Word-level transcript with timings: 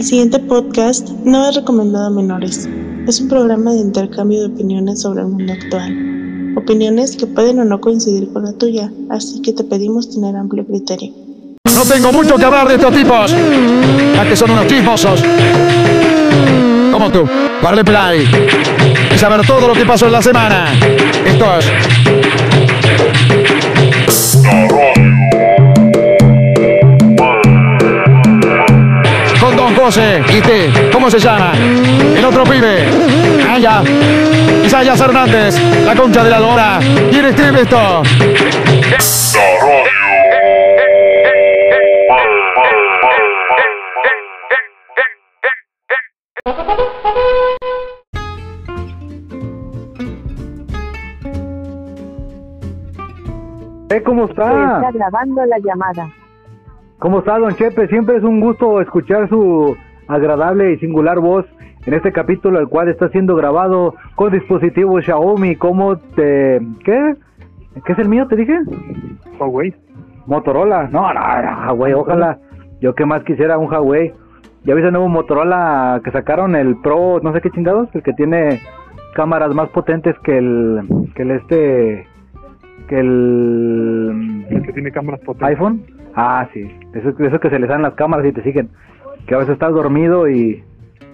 El 0.00 0.06
siguiente 0.06 0.38
podcast 0.38 1.10
no 1.26 1.46
es 1.46 1.56
recomendado 1.56 2.06
a 2.06 2.10
menores. 2.10 2.66
Es 3.06 3.20
un 3.20 3.28
programa 3.28 3.72
de 3.72 3.80
intercambio 3.80 4.40
de 4.40 4.46
opiniones 4.46 5.02
sobre 5.02 5.20
el 5.20 5.26
mundo 5.26 5.52
actual. 5.52 6.54
Opiniones 6.56 7.18
que 7.18 7.26
pueden 7.26 7.60
o 7.60 7.66
no 7.66 7.82
coincidir 7.82 8.32
con 8.32 8.44
la 8.44 8.54
tuya, 8.54 8.90
así 9.10 9.42
que 9.42 9.52
te 9.52 9.62
pedimos 9.62 10.08
tener 10.08 10.36
amplio 10.36 10.66
criterio. 10.66 11.12
No 11.66 11.84
tengo 11.84 12.12
mucho 12.14 12.36
que 12.36 12.44
hablar 12.46 12.66
de 12.68 12.76
estos 12.76 12.94
tipos, 12.94 13.30
ya 14.14 14.26
que 14.26 14.34
son 14.34 14.52
unos 14.52 14.66
chismosos. 14.68 15.22
Como 16.90 17.10
tú, 17.12 17.28
darle 17.62 17.84
play 17.84 18.26
y 19.14 19.18
saber 19.18 19.46
todo 19.46 19.68
lo 19.68 19.74
que 19.74 19.84
pasó 19.84 20.06
en 20.06 20.12
la 20.12 20.22
semana. 20.22 20.72
Esto 21.26 21.44
es 21.58 22.19
con 29.90 30.02
Don 30.02 30.20
José 30.20 30.22
y 30.36 30.40
te, 30.40 30.90
¿cómo 30.92 31.10
se 31.10 31.18
llama? 31.18 31.52
El 32.16 32.24
otro 32.24 32.44
pibe. 32.44 32.86
Ah, 33.48 33.58
ya. 33.58 33.82
Isayas 34.64 35.00
Hernández, 35.00 35.60
la 35.84 35.94
concha 35.94 36.22
de 36.22 36.30
la 36.30 36.38
lora. 36.38 36.78
¿Quién 37.10 37.26
escribe 37.26 37.62
esto? 37.62 38.02
Eh, 53.92 54.02
¿Cómo 54.04 54.26
está? 54.26 54.76
está 54.76 54.90
grabando 54.92 55.44
la 55.46 55.58
llamada. 55.58 56.08
¿Cómo 57.00 57.20
está, 57.20 57.38
don 57.38 57.54
Chepe? 57.56 57.88
Siempre 57.88 58.18
es 58.18 58.22
un 58.22 58.40
gusto 58.40 58.80
escuchar 58.82 59.26
su 59.30 59.74
agradable 60.10 60.72
y 60.72 60.78
singular 60.78 61.20
voz 61.20 61.46
en 61.86 61.94
este 61.94 62.12
capítulo, 62.12 62.58
el 62.58 62.68
cual 62.68 62.88
está 62.88 63.08
siendo 63.08 63.34
grabado 63.36 63.94
con 64.14 64.32
dispositivos 64.32 65.04
Xiaomi. 65.04 65.56
¿Cómo 65.56 65.96
te...? 65.96 66.60
¿Qué? 66.84 67.14
¿Qué 67.84 67.92
es 67.92 67.98
el 67.98 68.08
mío, 68.08 68.26
te 68.26 68.36
dije? 68.36 68.58
Huawei. 69.38 69.74
Motorola. 70.26 70.88
No, 70.92 71.12
no, 71.14 71.20
no, 71.42 71.72
Huawei, 71.72 71.94
ojalá. 71.94 72.38
Yo 72.80 72.94
que 72.94 73.06
más 73.06 73.22
quisiera 73.24 73.56
un 73.56 73.72
Huawei. 73.72 74.12
¿Ya 74.64 74.74
viste 74.74 74.88
el 74.88 74.92
nuevo 74.92 75.08
Motorola 75.08 76.00
que 76.04 76.10
sacaron, 76.10 76.54
el 76.54 76.76
Pro, 76.82 77.20
no 77.22 77.32
sé 77.32 77.40
qué 77.40 77.50
chingados? 77.50 77.88
El 77.94 78.02
que 78.02 78.12
tiene 78.12 78.60
cámaras 79.14 79.54
más 79.54 79.70
potentes 79.70 80.14
que 80.22 80.36
el... 80.36 80.82
que 81.14 81.22
el 81.22 81.30
este... 81.30 82.06
que 82.88 83.00
el... 83.00 84.46
El 84.50 84.62
que 84.62 84.72
tiene 84.72 84.90
cámaras 84.90 85.20
potentes. 85.20 85.48
iPhone. 85.48 85.82
Ah, 86.14 86.46
sí. 86.52 86.68
Eso, 86.92 87.10
eso 87.18 87.40
que 87.40 87.48
se 87.48 87.58
les 87.58 87.70
dan 87.70 87.82
las 87.82 87.94
cámaras 87.94 88.26
y 88.26 88.32
te 88.32 88.42
siguen. 88.42 88.68
Que 89.26 89.34
a 89.34 89.38
veces 89.38 89.52
estás 89.54 89.72
dormido 89.72 90.28
y 90.28 90.62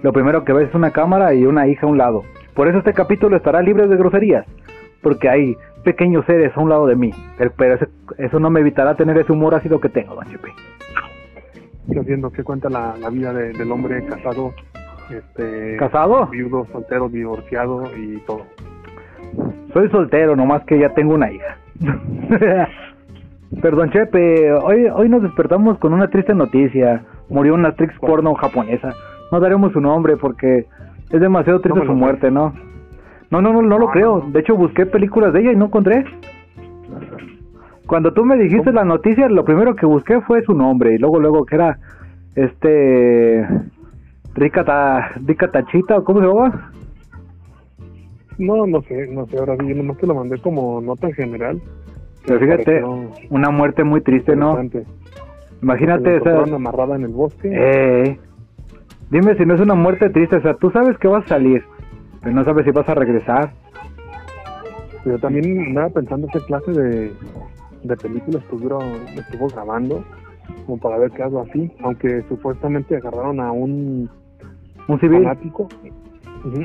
lo 0.03 0.13
primero 0.13 0.45
que 0.45 0.53
ves 0.53 0.69
es 0.69 0.75
una 0.75 0.91
cámara 0.93 1.35
y 1.35 1.45
una 1.47 1.67
hija 1.69 1.87
a 1.87 1.91
un 1.91 1.99
lado. 1.99 2.23
Por 2.55 2.69
eso 2.69 2.79
este 2.79 2.93
capítulo 2.95 3.37
estará 3.37 3.61
libre 3.63 3.87
de 3.87 3.97
groserías. 3.97 4.47
Porque 5.03 5.29
hay 5.29 5.57
pequeños 5.85 6.25
seres 6.27 6.53
a 6.57 6.61
un 6.61 6.69
lado 6.71 6.87
de 6.87 6.97
mí. 6.97 7.13
Pero, 7.57 7.75
ese- 7.75 7.89
eso 8.19 8.41
no 8.41 8.51
me 8.51 8.61
evitará 8.61 8.95
tener 8.97 9.17
ese 9.19 9.33
humor 9.33 9.55
ácido 9.55 9.79
que 9.81 9.89
tengo, 9.89 10.15
don 10.15 10.25
Chepe. 10.27 10.49
Estás 11.89 12.07
viendo 12.07 12.31
que 12.33 12.43
cuenta 12.43 12.69
la, 12.69 12.97
la 12.99 13.11
vida 13.11 13.33
de- 13.33 13.53
del 13.53 13.71
hombre 13.71 14.05
casado, 14.07 14.53
este, 15.11 15.77
¿Casado? 15.77 16.27
viudo, 16.27 16.67
soltero, 16.73 17.09
divorciado 17.09 17.85
y 17.97 18.17
todo. 18.27 18.43
Soy 19.73 19.89
soltero, 19.91 20.35
nomás 20.35 20.65
que 20.65 20.79
ya 20.79 20.89
tengo 20.95 21.15
una 21.15 21.31
hija. 21.31 21.57
Perdón, 23.63 23.91
Chepe, 23.91 24.53
hoy, 24.53 24.87
hoy 24.95 25.09
nos 25.09 25.23
despertamos 25.23 25.79
con 25.79 25.93
una 25.93 26.09
triste 26.09 26.35
noticia. 26.35 27.05
Murió 27.29 27.55
una 27.55 27.69
actriz 27.69 27.91
porno 28.01 28.35
japonesa. 28.35 28.93
No 29.33 29.41
daremos 29.41 29.73
su 29.73 29.81
nombre 29.81 30.17
porque 30.17 30.67
es 31.11 31.21
demasiado 31.21 31.61
triste 31.61 31.81
No 31.81 31.87
su 31.87 31.93
muerte, 31.93 32.31
¿no? 32.31 32.53
No, 33.31 33.41
no, 33.41 33.53
no, 33.53 33.63
no 33.63 33.79
lo 33.79 33.89
creo. 33.91 34.21
De 34.33 34.41
hecho, 34.41 34.57
busqué 34.57 34.87
películas 34.87 35.33
de 35.33 35.41
ella 35.41 35.53
y 35.53 35.57
no 35.57 35.67
encontré. 35.67 36.05
Cuando 37.87 38.13
tú 38.13 38.25
me 38.25 38.37
dijiste 38.37 38.73
la 38.73 38.85
noticia, 38.85 39.29
lo 39.29 39.45
primero 39.45 39.75
que 39.77 39.87
busqué 39.87 40.21
fue 40.23 40.43
su 40.43 40.55
nombre 40.55 40.95
y 40.95 40.99
luego, 40.99 41.21
luego 41.21 41.47
que 41.47 41.55
era 41.55 41.79
este 42.35 43.47
Rika, 44.35 44.65
Ta- 44.65 45.13
Rika 45.25 45.51
Tachita 45.51 46.01
cómo 46.03 46.21
se 46.21 46.27
llama. 46.27 46.73
No, 48.39 48.67
no 48.67 48.83
sé, 48.83 49.07
no 49.11 49.27
sé, 49.27 49.39
ahora 49.39 49.57
sí, 49.61 49.73
nomás 49.73 49.97
te 49.99 50.07
lo 50.07 50.15
mandé 50.15 50.37
como 50.39 50.81
nota 50.81 51.07
en 51.09 51.15
general. 51.15 51.61
Pero 52.27 52.41
fíjate, 52.41 52.83
una 53.31 53.51
muerte 53.51 53.85
muy 53.85 54.01
triste, 54.01 54.35
¿no? 54.35 54.59
Imagínate 55.63 56.17
esa... 56.17 56.43
amarrada 56.43 56.97
en 56.97 57.03
el 57.05 57.13
bosque. 57.13 57.51
Eh, 57.53 58.19
dime 59.11 59.37
si 59.37 59.47
no 59.47 59.55
es 59.55 59.61
una 59.61 59.75
muerte 59.75 60.11
triste, 60.11 60.37
o 60.37 60.43
sea, 60.43 60.55
tú 60.55 60.71
sabes 60.71 60.99
que 60.99 61.09
vas 61.09 61.25
a 61.27 61.29
salir, 61.29 61.65
pero 62.21 62.35
no 62.35 62.45
sabes 62.45 62.65
si 62.65 62.73
vas 62.73 62.89
a 62.89 62.95
regresar. 62.95 63.53
Yo 65.05 65.19
también 65.19 65.67
andaba 65.69 65.89
pensando 65.91 66.27
qué 66.33 66.41
clase 66.41 66.73
de, 66.73 67.13
de 67.85 67.97
películas 67.97 68.43
estuvo, 68.43 68.81
estuvo 69.17 69.49
grabando, 69.49 70.05
como 70.67 70.79
para 70.79 70.99
ver 70.99 71.13
qué 71.13 71.23
algo 71.23 71.41
así, 71.49 71.71
aunque 71.83 72.23
supuestamente 72.29 72.97
agarraron 72.97 73.39
a 73.41 73.53
un 73.53 74.11
Un 74.89 75.01
civil. 75.01 75.23
fanático 75.23 75.69
ujú, 76.45 76.63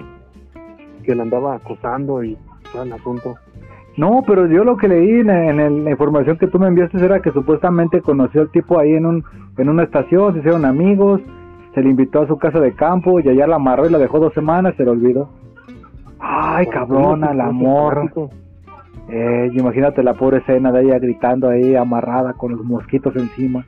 que 1.04 1.16
le 1.16 1.22
andaba 1.22 1.56
acosando 1.56 2.24
y 2.24 2.36
todo 2.74 2.84
el 2.84 2.94
asunto. 2.94 3.36
No, 3.98 4.24
pero 4.26 4.48
yo 4.48 4.64
lo 4.64 4.78
que 4.78 4.88
leí 4.88 5.20
en, 5.20 5.84
la 5.84 5.92
información 5.92 6.38
que 6.38 6.48
tú 6.48 6.60
me 6.60 6.68
enviaste 6.68 7.04
era 7.04 7.22
que 7.22 7.32
supuestamente 7.32 8.02
conoció 8.02 8.42
al 8.42 8.52
tipo 8.52 8.80
ahí 8.80 8.94
en 8.94 9.06
un 9.06 9.24
en 9.58 9.70
una 9.70 9.84
estación, 9.84 10.34
se 10.34 10.40
hicieron 10.40 10.66
amigos, 10.66 11.22
se 11.74 11.82
le 11.82 11.90
invitó 11.90 12.22
a 12.22 12.28
su 12.28 12.38
casa 12.38 12.60
de 12.60 12.74
campo 12.74 13.20
y 13.20 13.28
allá 13.28 13.48
la 13.48 13.58
amarró 13.58 13.86
y 13.86 13.92
la 13.92 13.98
dejó 13.98 14.20
dos 14.20 14.34
semanas, 14.34 14.76
se 14.78 14.84
le 14.84 14.92
olvidó. 14.92 15.30
Ay, 16.20 16.68
cabrona, 16.68 17.32
el 17.32 17.42
amor. 17.42 18.10
Eh, 19.10 19.52
imagínate 19.54 20.04
la 20.04 20.14
pobre 20.14 20.38
escena 20.38 20.72
de 20.72 20.84
ella 20.84 21.00
gritando 21.00 21.50
ahí 21.50 21.76
amarrada 21.76 22.34
con 22.34 22.52
los 22.52 22.64
mosquitos 22.64 23.16
encima. 23.16 23.66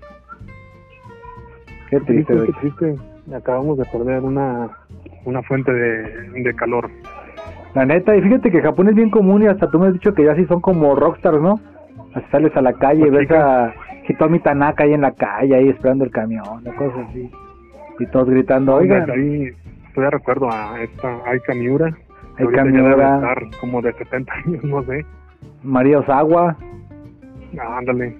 Qué 1.89 1.99
triste. 1.99 2.33
qué 2.33 2.53
triste. 2.61 2.95
Acabamos 3.35 3.77
de 3.77 3.85
perder 3.85 4.21
una, 4.21 4.69
una 5.25 5.41
fuente 5.43 5.71
de, 5.73 6.43
de 6.43 6.53
calor. 6.55 6.89
La 7.75 7.85
neta, 7.85 8.15
y 8.15 8.21
fíjate 8.21 8.51
que 8.51 8.61
Japón 8.61 8.89
es 8.89 8.95
bien 8.95 9.09
común 9.09 9.43
y 9.43 9.47
hasta 9.47 9.69
tú 9.69 9.79
me 9.79 9.87
has 9.87 9.93
dicho 9.93 10.13
que 10.13 10.23
ya 10.23 10.35
sí 10.35 10.45
son 10.45 10.61
como 10.61 10.95
rockstars, 10.95 11.41
¿no? 11.41 11.59
Así 12.13 12.25
sales 12.31 12.55
a 12.55 12.61
la 12.61 12.73
calle 12.73 13.07
y 13.07 13.09
Las 13.09 13.19
ves 13.27 13.31
a 13.31 13.73
Hitomi 14.07 14.39
Tanaka 14.39 14.83
ahí 14.83 14.93
en 14.93 15.01
la 15.01 15.11
calle, 15.11 15.55
ahí 15.55 15.69
esperando 15.69 16.03
el 16.03 16.11
camión, 16.11 16.63
cosas 16.77 17.07
así. 17.09 17.31
Y 17.99 18.05
todos 18.07 18.29
gritando, 18.29 18.75
oigan, 18.75 19.09
Ahí 19.09 19.51
todavía 19.93 20.17
recuerdo 20.17 20.49
a 20.51 20.81
esta 20.81 21.17
Aika 21.25 21.53
Miura. 21.55 21.95
que 22.37 22.43
Aika 22.43 22.63
Miura. 22.63 23.15
estar 23.15 23.43
como 23.59 23.81
de 23.81 23.93
70 23.93 24.33
años, 24.45 24.63
no 24.63 24.83
sé. 24.83 25.05
María 25.63 25.99
Osawa. 25.99 26.55
Ah, 27.59 27.77
ándale. 27.77 28.15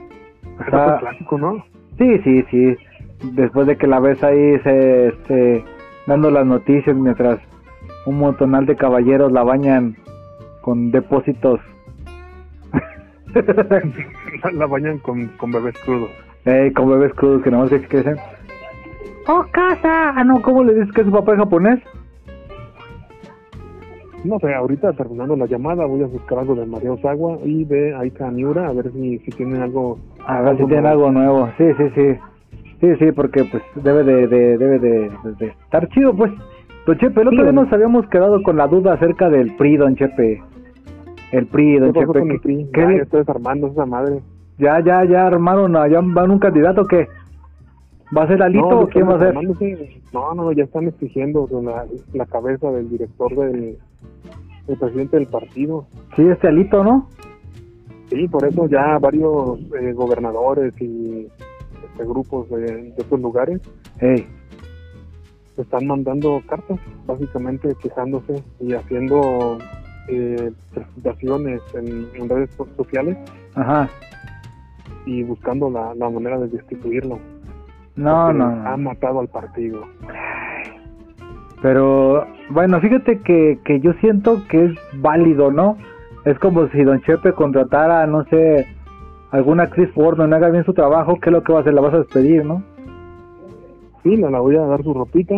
O 0.59 0.69
sea, 0.69 0.89
fue 0.89 0.99
clásico, 0.99 1.37
¿no? 1.37 1.63
Sí, 1.97 2.19
sí, 2.23 2.45
sí. 2.49 2.77
Después 3.33 3.67
de 3.67 3.77
que 3.77 3.87
la 3.87 3.99
ves 3.99 4.23
ahí 4.23 4.59
se, 4.59 5.07
este, 5.07 5.63
dando 6.07 6.29
las 6.31 6.45
noticias 6.45 6.95
mientras 6.95 7.39
un 8.05 8.17
montonal 8.19 8.65
de 8.65 8.75
caballeros 8.75 9.31
la 9.31 9.43
bañan 9.43 9.95
con 10.61 10.91
depósitos. 10.91 11.59
La, 14.53 14.67
bañan 14.67 14.99
con, 14.99 15.27
con 15.37 15.51
bebés 15.51 15.73
crudos. 15.83 16.09
Eh, 16.45 16.71
con 16.75 16.89
bebés 16.89 17.13
crudos 17.15 17.41
que 17.43 17.49
nada 17.51 17.63
más 17.63 17.71
que 17.71 17.87
crecen. 17.87 18.15
¡Oh, 19.27 19.43
casa! 19.51 20.09
Ah, 20.15 20.23
no, 20.23 20.41
¿cómo 20.41 20.63
le 20.63 20.73
dices 20.73 20.93
que 20.93 21.03
su 21.03 21.11
papá 21.11 21.31
es 21.33 21.39
japonés? 21.39 21.79
No 24.23 24.37
sé, 24.39 24.53
ahorita 24.53 24.93
terminando 24.93 25.35
la 25.35 25.45
llamada 25.47 25.85
voy 25.85 26.03
a 26.03 26.07
buscar 26.07 26.39
algo 26.39 26.55
de 26.55 26.65
María 26.65 26.91
Osawa 26.93 27.39
y 27.43 27.65
de 27.65 27.95
Aika 27.95 28.29
Miura 28.31 28.67
a 28.67 28.73
ver 28.73 28.91
si, 28.93 29.19
si 29.19 29.31
tienen 29.33 29.61
algo. 29.61 29.97
A 30.25 30.41
ver 30.41 30.51
si 30.57 30.65
tienen 30.65 30.83
nuevo. 30.83 31.07
algo 31.07 31.11
nuevo. 31.11 31.49
Sí, 31.57 31.65
sí, 31.77 31.83
sí. 31.95 32.19
Sí, 32.81 32.95
sí, 32.99 33.11
porque 33.13 33.43
pues 33.45 33.63
debe 33.75 34.03
de, 34.03 34.27
de, 34.27 34.57
debe 34.57 34.79
de, 34.79 35.09
de- 35.23 35.35
de 35.39 35.47
estar 35.47 35.87
chido, 35.89 36.13
pues. 36.15 36.31
Don 36.85 36.97
Chepe, 36.97 37.21
el 37.21 37.27
otro 37.29 37.43
día 37.43 37.51
¿no? 37.51 37.63
nos 37.63 37.71
habíamos 37.73 38.07
quedado 38.09 38.41
con 38.43 38.57
la 38.57 38.67
duda 38.67 38.93
acerca 38.93 39.29
del 39.29 39.55
PRI, 39.55 39.77
Don 39.77 39.95
Chepe. 39.95 40.41
El 41.31 41.47
PRI, 41.47 41.73
¿Qué 41.75 41.79
Don 41.79 41.93
Chepe. 41.93 42.05
con 42.05 42.17
el 42.31 42.31
¿qué- 42.31 42.39
PRI? 42.41 42.69
qué 42.73 42.81
Ya, 42.81 43.03
estoy 43.03 43.19
desarmando 43.21 43.67
esa 43.67 43.85
madre. 43.85 44.19
Ya, 44.59 44.79
ya, 44.83 45.03
ya 45.05 45.25
armaron, 45.27 45.73
ya 45.89 46.01
van 46.01 46.31
un 46.31 46.39
candidato 46.39 46.81
o 46.81 46.85
qué? 46.85 47.07
¿Va 48.15 48.23
a 48.23 48.27
ser 48.27 48.43
Alito 48.43 48.69
no, 48.69 48.79
o 48.81 48.87
quién 48.87 49.09
va 49.09 49.15
a 49.15 49.19
ser? 49.19 49.33
No, 50.13 50.33
no, 50.35 50.51
ya 50.51 50.65
están 50.65 50.87
exigiendo 50.87 51.47
la, 51.63 51.85
la 52.13 52.25
cabeza 52.27 52.69
del 52.71 52.89
director 52.89 53.33
del, 53.35 53.77
presidente 54.79 55.17
del 55.17 55.27
partido. 55.27 55.87
Sí, 56.15 56.21
este 56.27 56.47
Alito, 56.49 56.83
¿no? 56.83 57.07
Sí, 58.09 58.27
por 58.27 58.45
eso 58.45 58.67
ya 58.67 58.99
varios 58.99 59.59
eh, 59.81 59.93
gobernadores 59.93 60.79
y 60.79 61.25
este, 61.83 62.05
grupos 62.05 62.47
de, 62.49 62.57
de 62.61 62.93
estos 62.97 63.19
lugares 63.19 63.59
Ey, 63.99 64.27
están 65.57 65.85
mandando 65.87 66.41
cartas, 66.47 66.79
básicamente 67.05 67.75
quejándose 67.81 68.43
y 68.59 68.73
haciendo 68.73 69.57
eh, 70.07 70.51
presentaciones 70.73 71.61
en, 71.75 72.07
en 72.15 72.29
redes 72.29 72.49
so- 72.57 72.67
sociales 72.75 73.17
ajá. 73.55 73.87
y 75.05 75.23
buscando 75.23 75.69
la, 75.69 75.93
la 75.95 76.09
manera 76.09 76.39
de 76.39 76.47
destituirlo. 76.47 77.19
No, 77.95 78.33
no, 78.33 78.45
Ha 78.67 78.75
matado 78.75 79.19
al 79.19 79.27
partido. 79.27 79.83
Pero 81.61 82.25
bueno, 82.49 82.79
fíjate 82.81 83.19
que, 83.19 83.59
que 83.63 83.79
yo 83.79 83.93
siento 84.01 84.45
que 84.49 84.65
es 84.65 84.71
válido, 84.95 85.51
¿no? 85.51 85.77
Es 86.25 86.37
como 86.39 86.67
si 86.69 86.83
Don 86.83 87.01
Chepe 87.01 87.33
contratara, 87.33 88.05
no 88.07 88.23
sé, 88.25 88.65
alguna 89.31 89.63
actriz 89.63 89.89
porno, 89.93 90.25
no 90.27 90.35
haga 90.35 90.49
bien 90.49 90.65
su 90.65 90.73
trabajo, 90.73 91.19
¿qué 91.21 91.29
es 91.29 91.33
lo 91.33 91.43
que 91.43 91.53
va 91.53 91.59
a 91.59 91.61
hacer? 91.61 91.73
La 91.73 91.81
vas 91.81 91.93
a 91.93 91.99
despedir, 91.99 92.43
¿no? 92.45 92.63
Sí, 94.03 94.17
la 94.17 94.39
voy 94.39 94.55
a 94.57 94.61
dar 94.61 94.83
su 94.83 94.93
ropita 94.93 95.35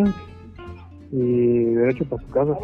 y 1.12 1.64
derecho 1.76 2.06
para 2.06 2.22
su 2.22 2.32
casa. 2.32 2.58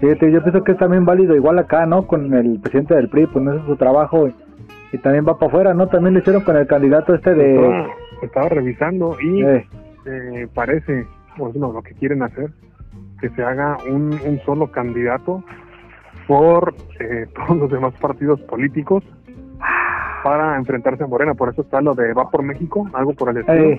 Yo 0.00 0.16
pienso 0.18 0.64
que 0.64 0.72
es 0.72 0.78
también 0.78 1.04
válido 1.04 1.34
igual 1.34 1.58
acá, 1.58 1.84
¿no? 1.86 2.06
Con 2.06 2.32
el 2.32 2.60
presidente 2.60 2.94
del 2.94 3.08
PRI, 3.08 3.26
pues 3.26 3.44
no 3.44 3.54
es 3.54 3.64
su 3.66 3.76
trabajo 3.76 4.28
y, 4.28 4.34
y 4.92 4.98
también 4.98 5.26
va 5.26 5.38
para 5.38 5.50
afuera, 5.50 5.74
¿no? 5.74 5.88
También 5.88 6.14
lo 6.14 6.20
hicieron 6.20 6.42
con 6.42 6.56
el 6.56 6.66
candidato 6.66 7.14
este 7.14 7.34
de... 7.34 7.54
Estaba, 7.56 7.86
estaba 8.22 8.48
revisando 8.48 9.16
y 9.20 9.42
Eh, 9.42 9.66
eh, 10.06 10.48
parece, 10.54 11.06
pues 11.36 11.54
no, 11.56 11.72
lo 11.72 11.82
que 11.82 11.94
quieren 11.94 12.22
hacer, 12.22 12.50
que 13.20 13.28
se 13.30 13.42
haga 13.42 13.76
un, 13.88 14.18
un 14.24 14.40
solo 14.46 14.70
candidato 14.70 15.42
por 16.26 16.74
eh, 17.00 17.26
todos 17.34 17.58
los 17.58 17.70
demás 17.70 17.92
partidos 18.00 18.40
políticos 18.42 19.04
para 20.22 20.56
enfrentarse 20.56 21.04
a 21.04 21.06
Morena. 21.06 21.34
Por 21.34 21.50
eso 21.50 21.62
está 21.62 21.80
lo 21.80 21.94
de 21.94 22.12
Va 22.14 22.30
por 22.30 22.42
México, 22.42 22.88
algo 22.92 23.12
por 23.12 23.30
el 23.30 23.38
estilo. 23.38 23.78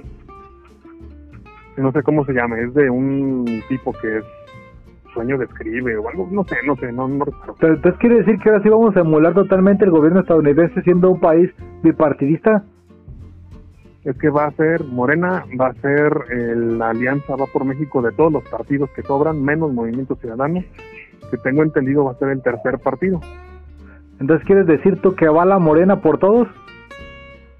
No 1.78 1.92
sé 1.92 2.04
cómo 2.04 2.26
se 2.26 2.34
llama, 2.34 2.60
es 2.60 2.74
de 2.74 2.90
un 2.90 3.46
tipo 3.70 3.94
que 3.94 4.18
es 4.18 4.26
sueño 5.14 5.38
de 5.38 5.46
escribe 5.46 5.98
o 5.98 6.08
algo, 6.10 6.28
no 6.32 6.44
sé, 6.44 6.58
no 6.66 6.76
sé, 6.76 6.92
no, 6.92 7.06
entonces 7.06 7.96
quiere 8.00 8.18
decir 8.18 8.40
que 8.40 8.50
ahora 8.50 8.64
sí 8.64 8.70
vamos 8.70 8.96
a 8.96 9.02
emular 9.02 9.34
totalmente 9.34 9.86
el 9.86 9.92
gobierno 9.92 10.22
estadounidense 10.22 10.82
siendo 10.84 11.12
un 11.12 11.20
país 11.20 11.50
bipartidista. 11.84 12.64
Es 14.04 14.18
que 14.18 14.30
va 14.30 14.46
a 14.46 14.52
ser, 14.52 14.84
Morena 14.86 15.46
va 15.60 15.68
a 15.68 15.74
ser 15.74 16.12
eh, 16.32 16.56
la 16.56 16.90
alianza 16.90 17.36
Va 17.36 17.46
por 17.46 17.66
México 17.66 18.02
de 18.02 18.12
todos 18.12 18.32
los 18.32 18.44
partidos 18.50 18.90
que 18.96 19.04
sobran, 19.04 19.44
menos 19.44 19.72
Movimiento 19.72 20.16
Ciudadano, 20.16 20.64
que 21.30 21.38
tengo 21.38 21.62
entendido 21.62 22.06
va 22.06 22.14
a 22.14 22.16
ser 22.16 22.30
el 22.30 22.42
tercer 22.42 22.80
partido. 22.80 23.20
Entonces 24.20 24.46
quieres 24.48 24.66
decir 24.66 25.00
tú 25.02 25.16
que 25.16 25.28
avala 25.28 25.60
Morena 25.60 26.02
por 26.02 26.18
todos. 26.18 26.48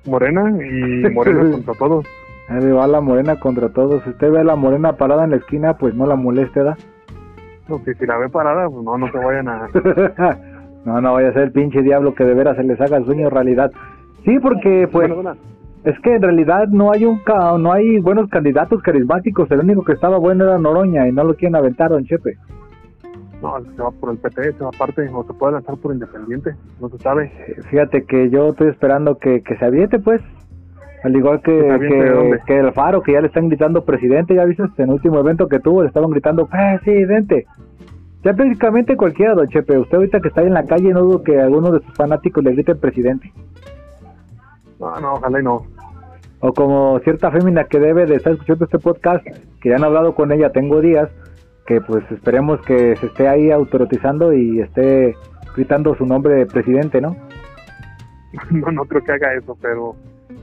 Morena 0.08 0.50
y 0.66 1.14
Morena 1.14 1.52
contra 1.52 1.74
todos. 1.76 2.06
Eh, 2.60 2.72
va 2.72 2.88
la 2.88 3.02
morena 3.02 3.40
contra 3.40 3.70
todos. 3.70 4.04
Si 4.04 4.10
usted 4.10 4.32
ve 4.32 4.40
a 4.40 4.44
la 4.44 4.56
morena 4.56 4.94
parada 4.94 5.24
en 5.24 5.32
la 5.32 5.38
esquina, 5.38 5.78
pues 5.78 5.94
no 5.96 6.06
la 6.06 6.16
moleste, 6.16 6.64
¿da? 6.64 6.76
No, 7.70 7.84
que 7.84 7.94
si 7.94 8.06
la 8.06 8.18
ve 8.18 8.28
parada, 8.30 8.68
pues 8.70 8.84
no, 8.84 8.98
no 8.98 9.10
se 9.12 9.18
vayan 9.18 9.48
a... 9.48 9.70
no, 10.86 11.00
no 11.02 11.14
vaya 11.14 11.30
a 11.30 11.34
ser 11.34 11.44
el 11.44 11.52
pinche 11.52 11.82
diablo 11.82 12.14
que 12.14 12.26
de 12.26 12.34
veras 12.34 12.58
se 12.58 12.64
les 12.64 12.80
haga 12.82 12.98
el 12.98 13.06
sueño 13.06 13.30
realidad. 13.30 13.72
Sí, 14.26 14.38
porque 14.40 14.88
pues 14.92 15.12
es 15.84 15.98
que 16.02 16.16
en 16.16 16.22
realidad 16.22 16.68
no 16.68 16.92
hay 16.92 17.06
un 17.06 17.20
ca- 17.20 17.58
no 17.58 17.72
hay 17.72 18.00
buenos 18.00 18.30
candidatos 18.30 18.82
carismáticos. 18.84 19.50
El 19.52 19.62
único 19.62 19.84
que 19.84 19.94
estaba 19.94 20.18
bueno 20.18 20.44
era 20.44 20.58
Noroña 20.60 21.08
y 21.08 21.12
no 21.12 21.24
lo 21.24 21.34
quieren 21.36 21.56
aventar, 21.56 21.90
don 21.92 22.04
Chepe. 22.04 22.36
no, 23.42 23.56
se 23.64 23.82
va 23.82 23.90
por 23.92 24.12
el 24.12 24.18
PT, 24.18 24.54
se 24.54 24.64
va 24.64 24.70
aparte, 24.76 25.10
o 25.14 25.24
se 25.24 25.34
puede 25.34 25.54
lanzar 25.54 25.78
por 25.78 25.94
Independiente, 25.94 26.54
no 26.80 26.90
se 26.90 26.98
sabe. 27.00 27.32
Fíjate 27.70 28.04
que 28.06 28.30
yo 28.30 28.50
estoy 28.50 28.68
esperando 28.70 29.18
que, 29.18 29.42
que 29.42 29.56
se 29.58 29.66
aviente, 29.66 29.98
pues. 30.00 30.22
Al 31.04 31.16
igual 31.16 31.42
que, 31.42 31.68
el 32.48 32.74
Faro, 32.74 33.02
que 33.02 33.14
ya 33.14 33.22
le 33.22 33.28
están 33.28 33.48
gritando 33.48 33.84
presidente, 33.84 34.36
ya 34.36 34.46
viste, 34.46 34.64
en 34.78 34.90
el 34.90 34.92
último 34.92 35.20
evento 35.20 35.48
que 35.48 35.60
tuvo, 35.60 35.82
le 35.82 35.88
estaban 35.88 36.12
gritando 36.12 36.46
presidente. 36.46 37.48
Ya 38.24 38.34
prácticamente 38.34 38.96
cualquiera, 38.96 39.34
don 39.34 39.48
Chepe. 39.48 39.80
Usted 39.80 39.98
ahorita 39.98 40.20
que 40.20 40.28
está 40.28 40.42
ahí 40.42 40.48
en 40.48 40.54
la 40.54 40.66
calle, 40.66 40.94
no 40.94 41.02
dudo 41.02 41.24
que 41.24 41.40
alguno 41.40 41.72
de 41.72 41.80
sus 41.80 41.96
fanáticos 41.96 42.44
le 42.44 42.54
grite 42.54 42.76
presidente. 42.76 43.34
No, 44.80 45.00
no, 45.00 45.14
ojalá 45.14 45.40
y 45.40 45.44
no. 45.44 45.66
O 46.40 46.54
como 46.54 47.00
cierta 47.00 47.32
fémina 47.32 47.64
que 47.64 47.80
debe 47.80 48.06
de 48.06 48.16
estar 48.16 48.34
escuchando 48.34 48.66
este 48.66 48.78
podcast, 48.78 49.26
que 49.60 49.70
ya 49.70 49.78
han 49.78 49.84
hablado 49.84 50.14
con 50.14 50.32
ella, 50.32 50.52
tengo 50.52 50.82
días, 50.82 51.10
que 51.66 51.82
pues 51.82 52.04
esperemos 52.12 52.62
que 52.62 52.96
se 52.98 53.08
esté 53.08 53.28
ahí 53.28 53.50
autorizando 53.50 54.34
y 54.34 54.60
esté 54.60 55.16
gritando 55.56 55.96
su 55.96 56.06
nombre 56.06 56.36
de 56.36 56.46
presidente, 56.46 57.02
¿no? 57.02 57.16
no, 58.52 58.72
no 58.72 58.86
creo 58.86 59.04
que 59.04 59.12
haga 59.14 59.34
eso, 59.34 59.58
pero 59.60 59.96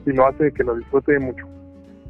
si 0.05 0.13
lo 0.13 0.27
hace, 0.27 0.53
que 0.53 0.65
lo 0.65 0.75
disfrute 0.77 1.19
mucho. 1.19 1.47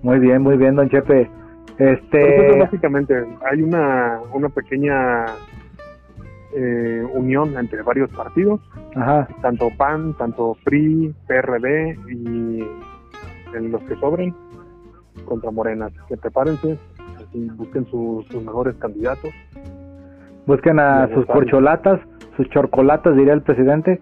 Muy 0.02 0.18
bien, 0.18 0.42
muy 0.42 0.56
bien, 0.56 0.76
don 0.76 0.88
Chepe. 0.88 1.22
Eso 1.22 1.90
Este, 1.92 2.50
es 2.50 2.58
básicamente, 2.58 3.14
hay 3.50 3.62
una, 3.62 4.20
una 4.32 4.48
pequeña 4.48 5.26
eh, 6.54 7.06
unión 7.14 7.56
entre 7.56 7.82
varios 7.82 8.10
partidos, 8.10 8.60
ajá, 8.96 9.28
tanto 9.42 9.68
PAN, 9.76 10.14
tanto 10.18 10.56
PRI, 10.64 11.14
PRD 11.26 11.96
y 12.08 12.64
los 13.60 13.82
que 13.82 13.94
sobren 13.96 14.34
contra 15.24 15.50
Morena. 15.50 15.88
Que 16.08 16.16
prepárense, 16.16 16.78
busquen 17.56 17.86
sus, 17.86 18.26
sus 18.26 18.42
mejores 18.42 18.74
candidatos. 18.76 19.30
busquen 20.46 20.80
a 20.80 21.08
sus 21.14 21.26
corcholatas, 21.26 22.00
sus 22.36 22.48
chorcolatas, 22.50 23.14
diría 23.16 23.34
el 23.34 23.42
presidente. 23.42 24.00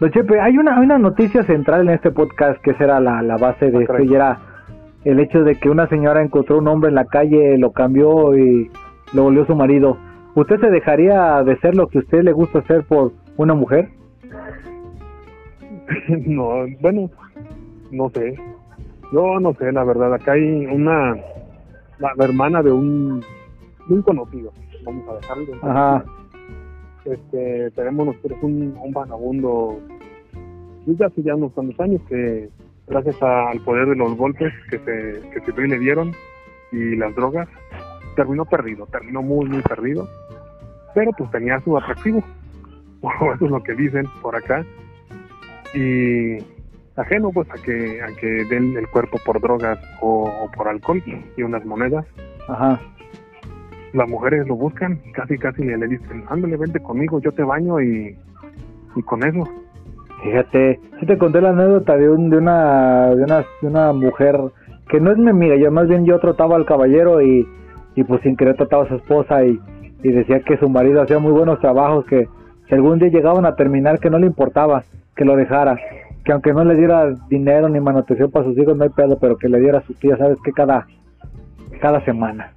Don 0.00 0.10
Chepe, 0.12 0.40
hay 0.40 0.56
una, 0.56 0.76
hay 0.76 0.84
una 0.84 0.98
noticia 0.98 1.42
central 1.42 1.88
en 1.88 1.94
este 1.94 2.12
podcast 2.12 2.60
que 2.62 2.74
será 2.74 3.00
la, 3.00 3.20
la 3.22 3.36
base 3.36 3.70
de 3.70 3.78
Ah, 3.78 3.82
esto 3.82 4.02
y 4.02 4.14
era 4.14 4.38
el 5.04 5.18
hecho 5.18 5.42
de 5.42 5.56
que 5.56 5.68
una 5.70 5.88
señora 5.88 6.22
encontró 6.22 6.58
un 6.58 6.68
hombre 6.68 6.90
en 6.90 6.94
la 6.94 7.06
calle, 7.06 7.58
lo 7.58 7.72
cambió 7.72 8.36
y 8.36 8.70
lo 9.12 9.24
volvió 9.24 9.44
su 9.46 9.56
marido. 9.56 9.96
¿Usted 10.34 10.60
se 10.60 10.70
dejaría 10.70 11.42
de 11.42 11.58
ser 11.58 11.74
lo 11.74 11.88
que 11.88 11.98
a 11.98 12.00
usted 12.02 12.22
le 12.22 12.32
gusta 12.32 12.60
hacer 12.60 12.84
por 12.84 13.12
una 13.36 13.54
mujer? 13.54 13.88
no, 16.26 16.66
bueno, 16.80 17.10
no 17.90 18.10
sé. 18.10 18.36
Yo 19.12 19.40
no 19.40 19.52
sé, 19.54 19.72
la 19.72 19.82
verdad. 19.84 20.14
Acá 20.14 20.32
hay 20.32 20.66
una, 20.66 21.16
la, 21.98 22.12
hermana 22.24 22.62
de 22.62 22.70
un, 22.70 23.20
de 23.88 23.94
un 23.94 24.02
conocido. 24.02 24.52
Vamos 24.84 25.08
a 25.08 25.14
dejarlo. 25.14 25.54
Ajá, 25.62 26.04
Este, 27.10 27.70
tenemos 27.72 28.06
nosotros 28.06 28.38
un, 28.42 28.76
un 28.82 28.92
vagabundo 28.92 29.80
desde 30.86 31.04
hace 31.04 31.22
ya 31.22 31.34
unos 31.34 31.52
cuantos 31.52 31.78
años 31.80 32.00
que 32.08 32.48
gracias 32.86 33.22
al 33.22 33.60
poder 33.60 33.88
de 33.88 33.96
los 33.96 34.16
golpes 34.16 34.52
que 34.70 34.78
se, 34.78 35.30
que 35.30 35.40
se 35.40 35.66
le 35.66 35.78
dieron 35.78 36.12
y 36.72 36.96
las 36.96 37.14
drogas, 37.14 37.48
terminó 38.16 38.44
perdido, 38.44 38.86
terminó 38.86 39.22
muy, 39.22 39.46
muy 39.46 39.62
perdido. 39.62 40.08
Pero 40.94 41.12
pues 41.16 41.30
tenía 41.30 41.60
su 41.60 41.76
atractivo. 41.76 42.22
Eso 43.34 43.44
es 43.44 43.50
lo 43.50 43.62
que 43.62 43.74
dicen 43.74 44.06
por 44.22 44.36
acá. 44.36 44.64
Y 45.74 46.38
ajeno 46.96 47.30
pues 47.30 47.48
a 47.50 47.54
que, 47.62 48.02
a 48.02 48.08
que 48.18 48.44
den 48.50 48.76
el 48.76 48.88
cuerpo 48.88 49.18
por 49.24 49.40
drogas 49.40 49.78
o, 50.00 50.24
o 50.24 50.50
por 50.50 50.68
alcohol 50.68 51.02
y 51.36 51.42
unas 51.42 51.64
monedas. 51.64 52.06
ajá. 52.48 52.80
Las 53.92 54.08
mujeres 54.08 54.46
lo 54.46 54.56
buscan, 54.56 54.98
casi 55.14 55.38
casi 55.38 55.64
le, 55.64 55.78
le 55.78 55.88
dicen, 55.88 56.24
ándale, 56.28 56.56
vente 56.56 56.80
conmigo, 56.80 57.20
yo 57.20 57.32
te 57.32 57.42
baño 57.42 57.80
y, 57.80 58.16
y 58.96 59.02
con 59.02 59.22
eso. 59.22 59.48
Fíjate, 60.22 60.80
sí 60.98 61.06
te 61.06 61.16
conté 61.16 61.40
la 61.40 61.50
anécdota 61.50 61.96
de, 61.96 62.10
un, 62.10 62.28
de, 62.28 62.38
una, 62.38 63.10
de, 63.14 63.22
una, 63.22 63.38
de 63.38 63.68
una 63.68 63.92
mujer 63.92 64.36
que 64.88 65.00
no 65.00 65.12
es 65.12 65.18
mi 65.18 65.30
amiga, 65.30 65.56
yo 65.56 65.70
más 65.70 65.86
bien 65.86 66.04
yo 66.04 66.18
trataba 66.18 66.56
al 66.56 66.64
caballero 66.64 67.22
y, 67.22 67.46
y 67.94 68.04
pues 68.04 68.20
sin 68.22 68.36
querer 68.36 68.56
trataba 68.56 68.84
a 68.84 68.88
su 68.88 68.96
esposa 68.96 69.44
y, 69.44 69.58
y 70.02 70.12
decía 70.12 70.40
que 70.40 70.56
su 70.56 70.68
marido 70.68 71.02
hacía 71.02 71.18
muy 71.18 71.32
buenos 71.32 71.60
trabajos, 71.60 72.04
que 72.06 72.28
si 72.68 72.74
algún 72.74 72.98
día 72.98 73.08
llegaban 73.08 73.46
a 73.46 73.54
terminar 73.54 73.98
que 73.98 74.10
no 74.10 74.18
le 74.18 74.26
importaba, 74.26 74.84
que 75.16 75.24
lo 75.24 75.36
dejara, 75.36 75.78
que 76.24 76.32
aunque 76.32 76.52
no 76.52 76.64
le 76.64 76.74
diera 76.76 77.10
dinero 77.28 77.68
ni 77.68 77.80
manutención 77.80 78.30
para 78.30 78.44
sus 78.44 78.58
hijos 78.58 78.76
no 78.76 78.84
hay 78.84 78.90
pedo, 78.90 79.18
pero 79.18 79.36
que 79.36 79.48
le 79.48 79.60
diera 79.60 79.80
su 79.82 79.94
tía, 79.94 80.16
sabes 80.16 80.38
que 80.44 80.52
cada, 80.52 80.86
cada 81.80 82.04
semana. 82.04 82.52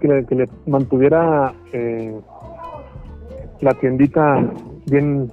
Que 0.00 0.08
le, 0.08 0.24
que 0.26 0.34
le 0.34 0.48
mantuviera 0.66 1.52
eh, 1.72 2.18
la 3.60 3.72
tiendita 3.74 4.44
bien, 4.86 5.30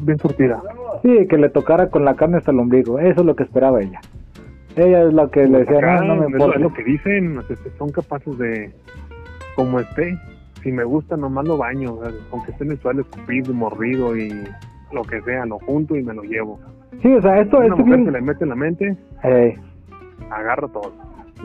bien 0.00 0.18
surtida. 0.18 0.62
Sí, 1.02 1.26
que 1.26 1.38
le 1.38 1.48
tocara 1.48 1.88
con 1.88 2.04
la 2.04 2.14
carne 2.14 2.36
hasta 2.38 2.50
el 2.50 2.58
ombligo, 2.60 2.98
eso 2.98 3.20
es 3.20 3.26
lo 3.26 3.34
que 3.34 3.44
esperaba 3.44 3.80
ella. 3.80 4.00
Ella 4.76 5.04
es 5.04 5.14
la 5.14 5.28
que 5.30 5.46
le 5.46 5.60
decía, 5.60 5.78
Acá, 5.78 6.00
no, 6.02 6.14
no 6.16 6.16
me 6.16 6.26
es 6.26 6.32
importa. 6.32 6.56
es 6.56 6.62
lo 6.62 6.72
que 6.74 6.84
dicen, 6.84 7.40
que 7.48 7.56
son 7.78 7.90
capaces 7.90 8.36
de, 8.38 8.70
como 9.54 9.80
esté, 9.80 10.18
si 10.62 10.70
me 10.70 10.84
gusta 10.84 11.16
nomás 11.16 11.46
lo 11.48 11.56
baño, 11.56 11.96
aunque 12.32 12.50
esté 12.50 12.64
en 12.64 12.72
el 12.72 12.78
suelo 12.80 13.00
escupido, 13.02 13.54
mordido 13.54 14.16
y 14.16 14.28
lo 14.92 15.02
que 15.02 15.22
sea, 15.22 15.46
lo 15.46 15.58
junto 15.60 15.96
y 15.96 16.02
me 16.02 16.12
lo 16.12 16.22
llevo. 16.24 16.58
Sí, 17.00 17.10
o 17.12 17.22
sea, 17.22 17.40
esto, 17.40 17.56
Una 17.56 17.66
esto 17.68 17.76
mujer 17.78 17.94
bien- 17.96 18.04
se 18.06 18.12
le 18.12 18.20
mete 18.20 18.44
en 18.44 18.50
la 18.50 18.56
mente, 18.56 18.96
Eh, 19.24 19.54
agarra 20.30 20.68
todo. 20.68 20.92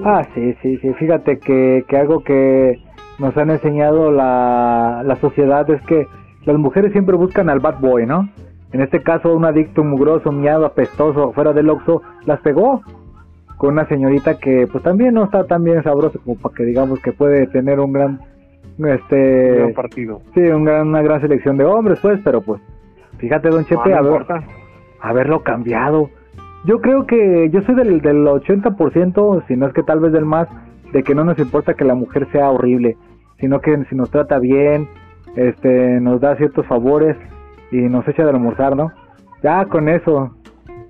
Ah, 0.03 0.25
sí, 0.33 0.55
sí, 0.61 0.77
sí. 0.77 0.93
Fíjate 0.93 1.39
que, 1.39 1.83
que 1.87 1.97
algo 1.97 2.23
que 2.23 2.79
nos 3.19 3.35
han 3.37 3.49
enseñado 3.51 4.11
la, 4.11 5.03
la 5.05 5.15
sociedad 5.17 5.69
es 5.69 5.81
que 5.83 6.07
las 6.45 6.57
mujeres 6.57 6.91
siempre 6.91 7.15
buscan 7.15 7.49
al 7.49 7.59
bad 7.59 7.79
boy, 7.79 8.05
¿no? 8.05 8.29
En 8.71 8.81
este 8.81 9.01
caso, 9.03 9.35
un 9.35 9.45
adicto 9.45 9.83
mugroso, 9.83 10.31
miado, 10.31 10.65
apestoso, 10.65 11.33
fuera 11.33 11.51
del 11.53 11.69
oxo, 11.69 12.01
las 12.25 12.39
pegó 12.39 12.81
con 13.57 13.73
una 13.73 13.85
señorita 13.87 14.39
que 14.39 14.65
pues 14.71 14.83
también 14.83 15.13
no 15.13 15.25
está 15.25 15.45
tan 15.45 15.63
bien 15.63 15.83
sabrosa 15.83 16.17
como 16.23 16.35
para 16.39 16.55
que 16.55 16.63
digamos 16.63 16.99
que 17.01 17.11
puede 17.11 17.45
tener 17.47 17.79
un 17.79 17.91
gran, 17.93 18.19
Gran 18.77 18.97
este, 18.97 19.73
partido. 19.75 20.21
sí, 20.33 20.39
un 20.39 20.63
gran- 20.63 20.87
una 20.87 21.01
gran 21.03 21.21
selección 21.21 21.57
de 21.57 21.65
hombres, 21.65 21.99
pues, 22.01 22.19
pero 22.23 22.41
pues, 22.41 22.59
fíjate, 23.19 23.49
don 23.49 23.61
No, 23.61 23.67
Chepe, 23.67 23.89
no 23.89 23.97
a 23.97 24.01
ver, 24.01 24.11
importa. 24.13 24.43
haberlo 25.01 25.41
cambiado. 25.43 26.09
Yo 26.65 26.79
creo 26.79 27.07
que 27.07 27.49
yo 27.51 27.61
soy 27.63 27.75
del, 27.75 28.01
del 28.01 28.25
80%, 28.25 29.47
si 29.47 29.55
no 29.55 29.67
es 29.67 29.73
que 29.73 29.83
tal 29.83 29.99
vez 29.99 30.11
del 30.11 30.25
más, 30.25 30.47
de 30.93 31.03
que 31.03 31.15
no 31.15 31.23
nos 31.23 31.39
importa 31.39 31.73
que 31.73 31.85
la 31.85 31.95
mujer 31.95 32.27
sea 32.31 32.49
horrible. 32.49 32.97
sino 33.39 33.59
que 33.59 33.85
si 33.85 33.95
nos 33.95 34.11
trata 34.11 34.37
bien, 34.37 34.87
este, 35.35 35.99
nos 35.99 36.21
da 36.21 36.35
ciertos 36.35 36.65
favores 36.67 37.17
y 37.71 37.77
nos 37.77 38.07
echa 38.07 38.23
de 38.23 38.29
almorzar, 38.29 38.75
¿no? 38.75 38.91
Ya 39.41 39.65
con 39.65 39.89
eso, 39.89 40.35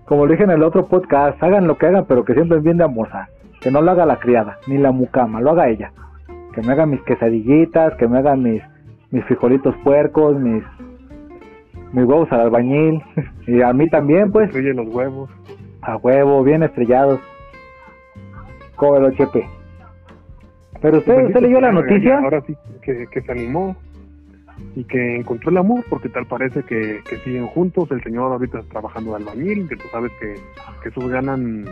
como 0.05 0.25
lo 0.25 0.31
dije 0.33 0.43
en 0.43 0.49
el 0.49 0.63
otro 0.63 0.87
podcast, 0.87 1.41
hagan 1.41 1.67
lo 1.67 1.77
que 1.77 1.85
hagan, 1.85 2.05
pero 2.07 2.25
que 2.25 2.33
siempre 2.33 2.59
bien 2.59 2.75
de 2.75 2.83
almorzar. 2.83 3.27
Que 3.61 3.71
no 3.71 3.81
lo 3.81 3.91
haga 3.91 4.05
la 4.05 4.17
criada, 4.17 4.57
ni 4.67 4.77
la 4.77 4.91
mucama, 4.91 5.39
lo 5.39 5.51
haga 5.51 5.69
ella. 5.69 5.93
Que 6.53 6.61
me 6.61 6.73
haga 6.73 6.85
mis 6.85 7.01
quesadillitas, 7.03 7.95
que 7.95 8.07
me 8.09 8.17
haga 8.17 8.35
mis, 8.35 8.61
mis 9.11 9.23
frijolitos 9.25 9.73
puercos, 9.83 10.37
mis, 10.37 10.63
mis 11.93 12.03
huevos 12.03 12.29
al 12.33 12.41
albañil. 12.41 13.01
y 13.47 13.61
a 13.61 13.71
mí 13.71 13.87
también, 13.87 14.31
pues. 14.31 14.53
Los 14.53 14.93
huevos. 14.93 15.29
A 15.81 15.97
huevo, 15.97 16.43
bien 16.43 16.63
estrellados. 16.63 17.19
El 18.81 19.15
Chepe. 19.15 19.47
Pero 20.81 20.97
usted, 20.97 21.27
usted 21.27 21.41
leyó 21.41 21.61
la 21.61 21.71
noticia. 21.71 22.17
Ahora 22.17 22.41
sí, 22.47 22.55
que, 22.81 23.05
que 23.11 23.21
se 23.21 23.31
animó 23.31 23.75
y 24.75 24.83
que 24.85 25.17
encontró 25.17 25.51
el 25.51 25.57
amor, 25.57 25.83
porque 25.88 26.09
tal 26.09 26.25
parece 26.25 26.63
que, 26.63 27.01
que 27.07 27.17
siguen 27.17 27.45
juntos. 27.47 27.91
El 27.91 28.01
señor 28.01 28.31
ahorita 28.31 28.59
está 28.59 28.71
trabajando 28.71 29.11
de 29.11 29.17
albañil, 29.17 29.69
que 29.69 29.75
tú 29.75 29.83
sabes 29.91 30.11
que, 30.19 30.35
que 30.81 30.89
esos 30.89 31.07
ganan 31.09 31.65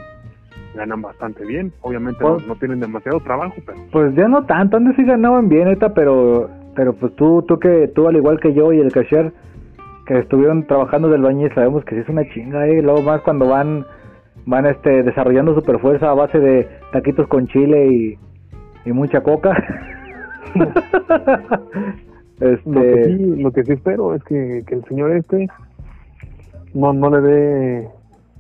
ganan 0.76 1.02
bastante 1.02 1.44
bien. 1.46 1.74
Obviamente 1.82 2.24
no, 2.24 2.36
Pues- 2.36 2.46
no 2.48 2.56
tienen 2.58 2.80
demasiado 2.80 3.20
trabajo, 3.22 3.56
pero 3.66 3.80
Pues 3.92 4.14
ya 4.14 4.28
no 4.28 4.46
tanto, 4.46 4.78
antes 4.78 4.96
sí 4.96 5.04
ganaban 5.04 5.50
bien, 5.50 5.68
neta, 5.68 5.94
pero 5.96 6.50
pero 6.76 6.94
pues 6.94 7.16
tú 7.16 7.42
tú 7.48 7.58
que 7.60 7.88
tú 7.96 8.08
al 8.08 8.16
igual 8.18 8.40
que 8.40 8.54
yo 8.54 8.72
y 8.72 8.80
el 8.80 8.92
cashier 8.92 9.34
que 10.06 10.20
estuvieron 10.20 10.66
trabajando 10.68 11.10
del 11.10 11.24
baño 11.24 11.50
sabemos 11.56 11.84
que 11.86 11.96
sí 11.96 12.02
es 12.02 12.10
una 12.10 12.24
chinga, 12.30 12.68
eh, 12.68 12.82
luego 12.84 13.02
más 13.02 13.22
cuando 13.22 13.48
van 13.48 13.84
van 14.46 14.66
este 14.66 15.04
desarrollando 15.04 15.54
super 15.56 15.80
fuerza 15.80 16.10
a 16.10 16.14
base 16.14 16.40
de 16.40 16.68
taquitos 16.92 17.28
con 17.28 17.48
chile 17.48 17.88
y, 17.88 18.18
y 18.86 18.92
mucha 18.92 19.22
coca. 19.22 19.56
lo 22.40 22.82
que 22.82 22.94
este 22.94 23.04
sí, 23.04 23.36
lo 23.42 23.52
que 23.52 23.64
sí 23.64 23.74
espero 23.74 24.16
es 24.16 24.24
que, 24.24 24.64
que 24.66 24.76
el 24.76 24.84
señor 24.86 25.12
este 25.12 25.48
no, 26.74 26.94
no 26.94 27.10
le 27.10 27.22
dé 27.22 27.90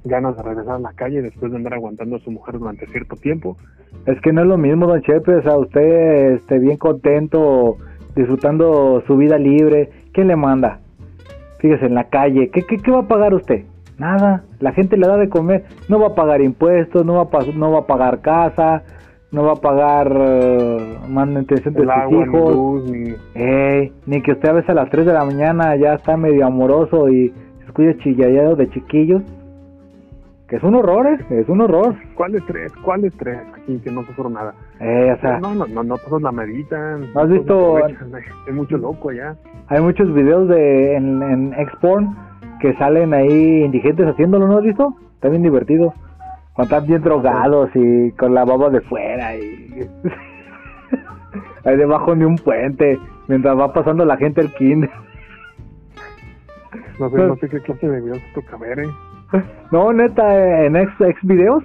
ganas 0.06 0.38
de 0.38 0.44
regresar 0.44 0.76
a 0.76 0.80
la 0.80 0.94
calle 0.94 1.22
después 1.22 1.52
de 1.52 1.58
andar 1.58 1.74
aguantando 1.74 2.16
a 2.16 2.20
su 2.20 2.32
mujer 2.32 2.58
durante 2.58 2.88
cierto 2.88 3.16
tiempo. 3.16 3.58
Es 4.06 4.20
que 4.22 4.32
no 4.32 4.42
es 4.42 4.48
lo 4.48 4.58
mismo, 4.58 4.88
don 4.88 5.02
Chepe, 5.02 5.36
o 5.36 5.42
sea, 5.42 5.58
usted 5.58 6.34
esté 6.36 6.60
bien 6.60 6.78
contento, 6.78 7.78
disfrutando 8.16 9.04
su 9.08 9.18
vida 9.18 9.38
libre. 9.38 9.90
¿Quién 10.14 10.28
le 10.28 10.36
manda? 10.36 10.80
Fíjese, 11.60 11.88
en 11.88 11.96
la 11.96 12.06
calle, 12.06 12.50
¿qué, 12.50 12.62
qué, 12.64 12.78
qué 12.78 12.92
va 12.92 13.00
a 13.00 13.08
pagar 13.08 13.34
usted? 13.34 13.66
Nada, 14.00 14.44
la 14.60 14.72
gente 14.72 14.96
le 14.98 15.06
da 15.08 15.18
de 15.18 15.30
comer, 15.30 15.66
no 15.90 16.00
va 16.00 16.08
a 16.08 16.16
pagar 16.16 16.42
impuestos, 16.42 17.06
no 17.06 17.14
va 17.16 17.24
a, 17.24 17.44
no 17.54 17.72
va 17.72 17.80
a 17.80 17.86
pagar 17.88 18.22
casa, 18.22 18.84
no 19.32 19.44
va 19.44 19.52
a 19.54 19.56
pagar 19.58 20.12
eh, 20.16 20.98
manutención 21.10 21.74
de 21.74 21.82
El 21.82 21.86
sus 21.88 21.96
agua, 21.96 22.26
hijos, 22.26 22.56
luz, 22.56 22.92
ni... 22.92 23.14
Ey, 23.36 23.92
ni 24.06 24.22
que 24.22 24.32
usted 24.32 24.50
a 24.50 24.54
veces 24.54 24.70
a 24.70 24.74
las 24.74 24.90
3 24.90 25.06
de 25.06 25.14
la 25.14 25.26
mañana 25.26 25.76
ya 25.76 25.96
está 25.96 26.16
medio 26.18 26.46
amoroso 26.48 27.10
y 27.10 27.30
se 27.60 27.66
escucha 27.66 27.98
chillallado 28.00 28.56
de 28.56 28.70
chiquillos. 28.70 29.22
Que 30.48 30.56
es 30.56 30.64
un 30.64 30.74
horror, 30.74 31.06
¿eh? 31.06 31.20
es 31.30 31.48
un 31.48 31.62
horror. 31.62 31.94
¿Cuál 32.16 32.34
estrés? 32.34 32.72
¿Cuál 32.84 33.06
estrés? 33.06 33.38
Aquí 33.56 33.78
que 33.84 33.92
no 33.92 34.04
sufro 34.06 34.32
nada. 34.32 34.56
Eh, 34.80 35.14
o 35.16 35.22
sea, 35.22 35.40
no, 35.40 35.54
no, 35.54 35.68
no, 35.68 35.84
no 35.84 35.96
todos 36.00 36.24
la 36.24 36.32
meditan. 36.32 37.04
¿Has 37.16 37.30
visto- 37.30 37.78
aprovechan, 37.78 38.12
Hay 38.48 38.54
mucho 38.54 38.78
loco 38.78 39.10
allá. 39.12 39.36
Hay 39.68 39.80
muchos 39.84 40.12
videos 40.12 40.48
de 40.48 40.96
en, 40.96 41.22
en 41.22 41.54
Xporn 41.68 42.16
que 42.60 42.74
salen 42.76 43.14
ahí 43.14 43.64
indigentes 43.64 44.08
haciéndolo, 44.08 44.48
¿no 44.48 44.58
has 44.58 44.64
visto? 44.64 44.96
Está 45.16 45.30
bien 45.30 45.44
divertido. 45.44 45.94
Cuando 46.54 46.76
están 46.76 46.88
bien 46.88 47.02
drogados 47.02 47.70
y 47.76 48.12
con 48.12 48.34
la 48.34 48.44
baba 48.46 48.70
de 48.70 48.82
fuera 48.82 49.36
y 49.36 49.88
ahí 51.66 51.78
debajo 51.78 52.16
de 52.16 52.26
un 52.26 52.36
puente 52.36 53.00
mientras 53.28 53.58
va 53.58 53.72
pasando 53.74 54.04
la 54.06 54.18
gente 54.18 54.42
al 54.42 54.54
kinder. 54.56 54.90
No 57.00 57.10
sé, 57.10 57.18
no 57.18 57.36
sé 57.38 57.48
qué 57.50 57.60
clase 57.62 57.88
de 57.88 58.02
videos 58.02 58.20
toca 58.34 58.58
ver, 58.58 58.80
¿eh? 58.80 59.42
No, 59.72 59.94
neta, 59.94 60.66
en 60.66 60.76
ex, 60.76 60.92
ex 61.00 61.18
videos, 61.24 61.64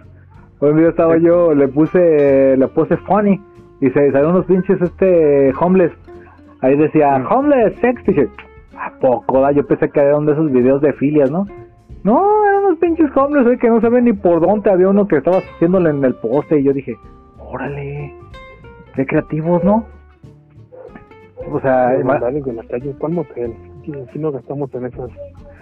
un 0.60 0.76
video 0.76 0.90
estaba 0.90 1.16
yo, 1.16 1.54
le 1.54 1.66
puse, 1.66 2.56
le 2.56 2.68
puse 2.68 2.96
funny 2.98 3.40
y 3.80 3.88
se 3.88 3.94
salieron 4.12 4.32
unos 4.32 4.46
pinches 4.46 4.80
este 4.80 5.52
homeless. 5.58 5.92
Ahí 6.60 6.76
decía, 6.76 7.18
Mm. 7.18 7.26
homeless 7.32 7.74
sex, 7.80 8.04
dije, 8.06 8.28
¿a 8.78 8.99
poco? 9.00 9.40
da? 9.40 9.52
Yo 9.52 9.66
pensé 9.66 9.90
que 9.90 10.00
eran 10.00 10.23
uno 10.23 10.26
de 10.26 10.33
esos 10.33 10.52
videos 10.52 10.81
de 10.81 10.93
filias, 10.95 11.31
¿no? 11.31 11.47
No, 12.02 12.45
eran 12.45 12.64
unos 12.64 12.78
pinches 12.78 13.11
homeless, 13.16 13.47
eh, 13.52 13.59
que 13.59 13.69
no 13.69 13.81
saben 13.81 14.04
ni 14.04 14.12
por 14.12 14.40
dónde 14.40 14.71
había 14.71 14.88
uno 14.88 15.09
que 15.09 15.16
estaba 15.16 15.38
haciéndole 15.38 15.90
en 15.90 16.04
el 16.04 16.14
poste 16.14 16.61
y 16.61 16.64
yo 16.64 16.73
dije, 16.73 16.97
órale, 17.38 18.14
qué 18.95 19.07
creativos, 19.07 19.64
¿no? 19.64 19.87
O 21.50 21.61
sea, 21.61 21.90
de 21.90 22.04
la 22.04 22.64
calle. 22.64 22.95
¿Cuál 22.99 23.12
motel? 23.12 23.54
Aquí 23.81 24.19
no 24.19 24.33
gastamos 24.33 24.73
en 24.75 24.85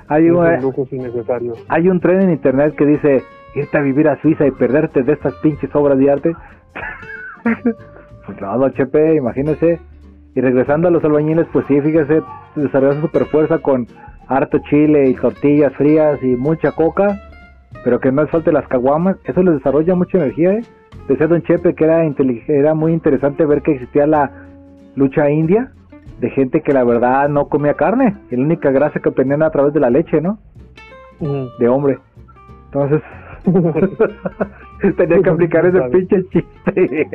hay 0.08 0.26
en 0.26 0.34
un, 0.34 0.74
innecesarios. 0.90 1.64
hay 1.68 1.88
un 1.88 2.00
tren 2.00 2.22
en 2.22 2.30
internet 2.30 2.74
que 2.76 2.84
dice 2.84 3.22
irte 3.54 3.78
a 3.78 3.80
vivir 3.80 4.08
a 4.08 4.20
Suiza 4.20 4.46
y 4.46 4.50
perderte 4.50 5.02
de 5.02 5.12
estas 5.12 5.34
pinches 5.36 5.74
obras 5.74 5.98
de 5.98 6.10
arte. 6.10 6.36
pues 8.26 8.40
no, 8.40 8.58
don 8.58 8.72
Chepe, 8.74 9.14
imagínese. 9.14 9.80
Y 10.34 10.40
regresando 10.40 10.88
a 10.88 10.90
los 10.90 11.04
albañiles, 11.04 11.46
pues 11.52 11.66
sí, 11.68 11.80
fíjese, 11.80 12.22
desarrolló 12.56 12.94
su 12.94 13.00
super 13.02 13.26
fuerza 13.26 13.58
con 13.58 13.86
harto 14.28 14.58
chile 14.70 15.08
y 15.08 15.14
tortillas 15.14 15.72
frías 15.74 16.22
y 16.22 16.36
mucha 16.36 16.72
coca, 16.72 17.20
pero 17.84 18.00
que 18.00 18.10
no 18.10 18.22
les 18.22 18.30
falte 18.30 18.52
las 18.52 18.66
caguamas. 18.68 19.16
Eso 19.24 19.42
les 19.42 19.54
desarrolla 19.54 19.94
mucha 19.94 20.18
energía, 20.18 20.54
¿eh? 20.54 20.64
Decía 21.08 21.26
don 21.26 21.42
Chepe 21.42 21.74
que 21.74 21.84
era, 21.84 22.04
era 22.46 22.74
muy 22.74 22.92
interesante 22.92 23.44
ver 23.44 23.62
que 23.62 23.72
existía 23.72 24.06
la 24.06 24.30
lucha 24.94 25.28
india 25.30 25.72
de 26.20 26.30
gente 26.30 26.62
que 26.62 26.72
la 26.72 26.84
verdad 26.84 27.28
no 27.28 27.48
comía 27.48 27.74
carne. 27.74 28.16
Y 28.30 28.36
la 28.36 28.42
única 28.42 28.70
grasa 28.70 29.00
que 29.00 29.08
obtenían 29.08 29.40
era 29.40 29.48
a 29.48 29.50
través 29.50 29.74
de 29.74 29.80
la 29.80 29.90
leche, 29.90 30.20
¿no? 30.20 30.38
de 31.58 31.68
hombre. 31.68 31.98
Entonces, 32.66 33.02
tenía 34.96 35.22
que 35.22 35.30
aplicar 35.30 35.66
ese 35.66 35.80
pinche 35.82 36.24
chiste. 36.30 37.08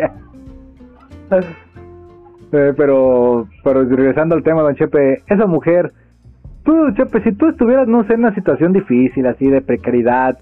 Eh, 2.52 2.74
pero, 2.78 3.48
pero 3.64 3.84
regresando 3.84 4.36
al 4.36 4.44
tema, 4.44 4.62
don 4.62 4.76
Chepe, 4.76 5.22
esa 5.28 5.46
mujer, 5.48 5.92
tú, 6.64 6.92
Chepe, 6.94 7.22
si 7.24 7.32
tú 7.34 7.50
estuvieras, 7.50 7.88
no 7.88 8.06
sé, 8.06 8.14
en 8.14 8.22
una 8.22 8.34
situación 8.36 8.72
difícil, 8.74 9.26
así 9.28 9.50
de 9.50 9.62
precariedad, 9.62 10.38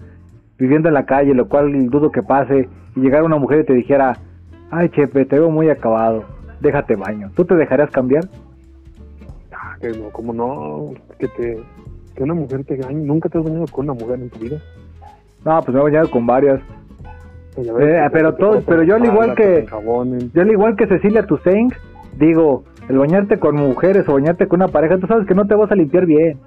viviendo 0.60 0.88
en 0.88 0.94
la 0.94 1.06
calle, 1.06 1.34
lo 1.34 1.48
cual 1.50 1.90
dudo 1.90 2.12
que 2.12 2.22
pase, 2.22 2.70
y 2.96 3.00
llegara 3.00 3.24
una 3.24 3.38
mujer 3.38 3.62
y 3.62 3.66
te 3.66 3.74
dijera, 3.74 4.14
ay, 4.72 4.90
Chepe, 4.90 5.26
te 5.26 5.40
veo 5.40 5.50
muy 5.50 5.70
acabado, 5.70 6.24
déjate 6.62 6.96
baño, 6.96 7.32
¿tú 7.36 7.44
te 7.46 7.56
dejarías 7.56 7.90
cambiar? 7.90 8.26
Ah, 9.52 9.76
que 9.82 9.90
no, 9.90 10.10
como 10.12 10.32
no, 10.34 10.92
que 11.18 11.28
te 11.30 11.58
que 12.16 12.24
una 12.24 12.34
mujer 12.34 12.64
te 12.64 12.76
engañe. 12.76 13.04
¿Nunca 13.04 13.28
te 13.28 13.38
has 13.38 13.44
bañado 13.44 13.66
con 13.70 13.90
una 13.90 13.94
mujer 14.00 14.22
en 14.22 14.30
tu 14.30 14.40
vida? 14.40 14.58
No, 15.44 15.62
pues 15.62 15.76
me 15.76 15.82
he 15.82 15.84
bañado 15.84 16.10
con 16.10 16.26
varias. 16.26 16.62
Ves 17.58 17.68
Eh, 17.68 18.10
pero 18.14 18.36
todo- 18.36 18.62
pero 18.66 18.84
yo 18.84 18.96
al 18.96 19.04
igual 19.04 19.36
que-. 19.36 19.66
Yo 20.34 20.42
al 20.42 20.50
igual 20.52 20.78
que 20.78 20.88
Cecilia 20.88 21.26
Toussaint, 21.26 21.74
digo, 22.18 22.64
el 22.90 22.98
bañarte 22.98 23.40
con 23.40 23.56
mujeres 23.56 24.08
o 24.08 24.14
bañarte 24.14 24.48
con 24.48 24.62
una 24.62 24.68
pareja, 24.72 24.98
tú 24.98 25.08
sabes 25.08 25.28
que 25.28 25.36
no 25.36 25.46
te 25.48 25.56
vas 25.56 25.72
a 25.72 25.76
limpiar 25.76 26.06
bien. 26.06 26.40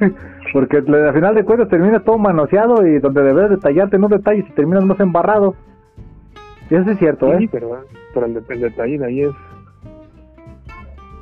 Porque 0.52 0.76
al 0.78 1.12
final 1.14 1.34
de 1.34 1.44
cuentas 1.44 1.68
terminas 1.68 2.04
todo 2.04 2.16
manoseado 2.18 2.86
y 2.86 2.98
donde 3.00 3.22
debes 3.22 3.50
detallarte 3.50 3.98
no 3.98 4.08
detalles 4.08 4.46
y 4.48 4.52
terminas 4.52 4.84
más 4.84 5.00
embarrado. 5.00 5.54
Y 6.70 6.74
eso 6.76 6.90
es 6.90 6.98
cierto, 6.98 7.36
Sí, 7.38 7.44
¿eh? 7.44 7.48
pero, 7.50 7.80
pero 8.14 8.26
el, 8.26 8.42
el 8.48 8.60
detalle 8.60 8.98
de 8.98 9.04
ahí 9.06 9.20
es 9.22 9.30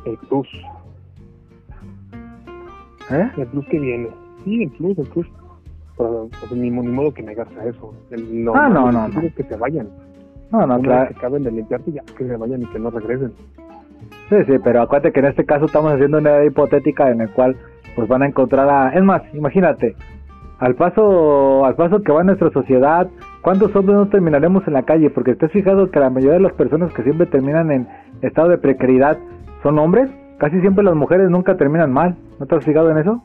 el 0.05 0.17
plus. 0.29 0.49
¿Eh? 3.11 3.31
El 3.39 3.47
plus 3.49 3.67
que 3.69 3.79
viene. 3.79 4.09
Sí, 4.45 4.63
el 4.65 4.71
plus, 4.71 4.99
el 4.99 5.07
plus. 5.09 5.27
Pero 5.97 6.29
pues, 6.41 6.53
ni, 6.53 6.71
mo- 6.71 6.83
ni 6.83 6.89
modo 6.91 7.13
que 7.13 7.23
negarse 7.23 7.59
a 7.61 7.65
eso. 7.67 7.95
El, 8.11 8.45
lo, 8.45 8.55
Ah, 8.57 8.69
no, 8.69 8.91
no, 8.93 9.09
no. 9.09 9.21
es 9.21 9.35
que 9.35 9.43
se 9.45 9.57
vayan. 9.57 9.89
No, 10.53 10.67
no, 10.67 10.79
claro. 10.81 11.09
que 11.09 11.17
acaben 11.17 11.43
de 11.43 11.51
limpiarte, 11.51 11.93
ya 11.93 12.03
que 12.17 12.27
se 12.27 12.37
vayan 12.37 12.63
y 12.63 12.67
que 12.67 12.79
no 12.79 12.91
regresen. 12.91 13.33
Sí, 14.29 14.37
sí, 14.47 14.53
pero 14.63 14.83
acuérdate 14.83 15.13
que 15.13 15.21
en 15.21 15.27
este 15.27 15.45
caso 15.45 15.65
estamos 15.65 15.93
haciendo 15.93 16.19
una 16.19 16.31
idea 16.31 16.45
hipotética 16.45 17.11
en 17.11 17.23
el 17.23 17.31
cual 17.31 17.57
pues 17.97 18.07
van 18.09 18.23
a 18.23 18.27
encontrar 18.27 18.69
a... 18.69 18.91
Es 18.91 19.03
más, 19.03 19.23
imagínate, 19.35 19.97
al 20.59 20.75
paso 20.75 21.65
al 21.65 21.75
paso 21.75 22.03
que 22.03 22.13
va 22.13 22.23
nuestra 22.23 22.51
sociedad, 22.51 23.09
¿cuántos 23.41 23.75
hombres 23.75 23.97
no 23.97 24.09
terminaremos 24.09 24.67
en 24.67 24.75
la 24.75 24.83
calle? 24.83 25.11
Porque 25.11 25.37
has 25.41 25.53
fijado 25.53 25.91
que 25.91 25.99
la 25.99 26.11
mayoría 26.11 26.35
de 26.35 26.41
las 26.41 26.53
personas 26.53 26.93
que 26.93 27.03
siempre 27.03 27.27
terminan 27.27 27.71
en 27.73 27.89
estado 28.21 28.49
de 28.49 28.59
precariedad 28.59 29.19
son 29.63 29.79
hombres, 29.79 30.11
casi 30.39 30.61
siempre 30.61 30.85
las 30.85 30.95
mujeres 30.95 31.31
nunca 31.31 31.57
terminan 31.57 31.93
mal, 31.93 32.17
¿no 32.39 32.47
te 32.47 32.55
has 32.55 32.65
fijado 32.65 32.91
en 32.91 32.99
eso? 32.99 33.23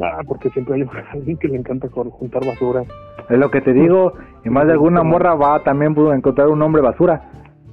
Ah, 0.00 0.20
porque 0.26 0.50
siempre 0.50 0.74
hay 0.74 0.84
alguien 1.12 1.36
que 1.36 1.48
le 1.48 1.56
encanta 1.56 1.88
juntar 1.88 2.44
basura. 2.44 2.82
Es 3.28 3.38
lo 3.38 3.50
que 3.50 3.60
te 3.60 3.72
digo, 3.72 4.12
y 4.44 4.50
más 4.50 4.66
de 4.66 4.72
alguna 4.72 5.02
morra 5.02 5.34
va 5.34 5.62
también 5.62 5.94
pudo 5.94 6.12
encontrar 6.12 6.48
un 6.48 6.62
hombre 6.62 6.82
basura, 6.82 7.22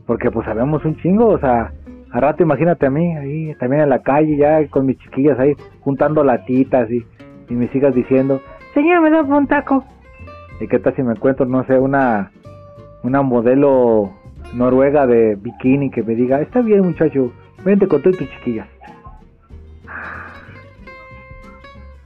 porque 0.08 0.32
pues 0.32 0.46
sabemos 0.46 0.84
un 0.84 0.96
chingo, 0.98 1.28
o 1.28 1.40
sea, 1.40 1.72
a 2.12 2.20
rato 2.20 2.44
imagínate 2.44 2.88
a 2.88 2.90
mí 2.90 3.16
ahí 3.18 3.56
también 3.56 3.84
en 3.84 3.90
la 3.90 4.00
calle 4.00 4.36
ya 4.38 4.68
con 4.70 4.86
mis 4.86 4.98
chiquillas 5.00 5.38
ahí 5.40 5.54
juntando 5.82 6.24
latitas 6.24 6.90
y, 6.90 7.06
y 7.50 7.54
mis 7.54 7.74
hijas 7.76 7.94
diciendo, 7.94 8.42
señor 8.74 9.02
me 9.02 9.12
da 9.12 9.22
un 9.22 9.48
taco. 9.48 9.84
¿Y 10.60 10.68
qué 10.68 10.80
tal 10.80 10.96
si 10.96 11.04
me 11.04 11.12
encuentro, 11.12 11.46
no 11.46 11.64
sé, 11.66 11.78
una 11.78 12.32
una 13.04 13.22
modelo 13.22 14.12
noruega 14.54 15.06
de 15.06 15.36
bikini 15.36 15.92
que 15.92 16.04
me 16.04 16.16
diga, 16.16 16.42
está 16.42 16.62
bien 16.62 16.82
muchacho, 16.82 17.32
vente 17.64 17.88
con 17.88 18.02
todas 18.02 18.18
tus 18.18 18.30
chiquillas. 18.30 18.68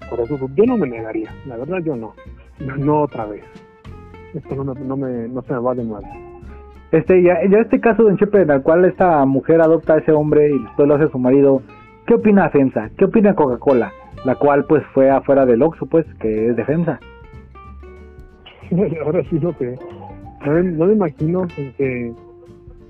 Por 0.09 0.19
eso 0.21 0.37
yo 0.55 0.63
no 0.65 0.77
me 0.77 0.87
negaría, 0.87 1.29
la 1.45 1.57
verdad 1.57 1.79
yo 1.83 1.95
no. 1.95 2.13
No 2.77 3.01
otra 3.01 3.25
vez. 3.25 3.43
Esto 4.33 4.55
no, 4.63 4.73
me, 4.73 4.81
no, 4.81 4.97
me, 4.97 5.27
no 5.27 5.41
se 5.41 5.53
me 5.53 5.59
va 5.59 5.73
de 5.75 5.83
nuevo. 5.83 6.07
Este, 6.91 7.21
ya, 7.21 7.39
ya 7.49 7.59
este 7.59 7.79
caso, 7.81 8.03
don 8.03 8.17
Chepe, 8.17 8.41
en 8.41 8.49
el 8.51 8.61
cual 8.61 8.85
esta 8.85 9.25
mujer 9.25 9.61
adopta 9.61 9.95
a 9.95 9.97
ese 9.97 10.11
hombre 10.11 10.49
y 10.49 10.59
después 10.63 10.87
lo 10.87 10.95
hace 10.95 11.09
su 11.09 11.19
marido, 11.19 11.61
¿qué 12.05 12.13
opina 12.15 12.49
FEMSA? 12.49 12.91
¿Qué 12.97 13.05
opina 13.05 13.35
Coca-Cola? 13.35 13.91
La 14.25 14.35
cual 14.35 14.65
pues 14.65 14.83
fue 14.93 15.09
afuera 15.09 15.45
del 15.45 15.61
Oxxo, 15.61 15.85
pues, 15.85 16.05
que 16.19 16.49
es 16.49 16.55
de 16.55 16.63
FEMSA. 16.65 16.99
Ahora 19.03 19.21
sí 19.29 19.39
lo 19.39 19.55
que... 19.57 19.77
No, 20.45 20.51
me- 20.53 20.63
no 20.63 20.85
me 20.85 20.93
imagino 20.93 21.47
que, 21.77 22.13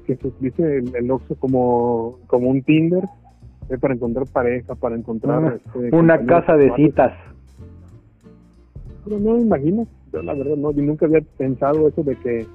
que 0.06 0.16
se 0.16 0.28
utilice 0.28 0.78
el, 0.78 0.96
el 0.96 1.10
Oxxo 1.12 1.36
como, 1.36 2.20
como 2.28 2.50
un 2.50 2.62
Tinder 2.64 3.04
eh, 3.70 3.78
para 3.78 3.94
encontrar 3.94 4.26
pareja, 4.28 4.76
para 4.76 4.96
encontrar... 4.96 5.40
Una, 5.40 5.56
este, 5.56 5.96
una 5.96 6.26
casa 6.26 6.56
de 6.56 6.74
citas. 6.76 7.14
Pero 9.04 9.20
no 9.20 9.34
me 9.34 9.42
imagino, 9.42 9.88
yo 10.12 10.22
la 10.22 10.34
verdad 10.34 10.56
no, 10.58 10.72
yo 10.72 10.84
nunca 10.84 11.06
había 11.06 11.22
pensado 11.38 11.88
eso 11.88 12.04
de 12.04 12.16
que 12.18 12.46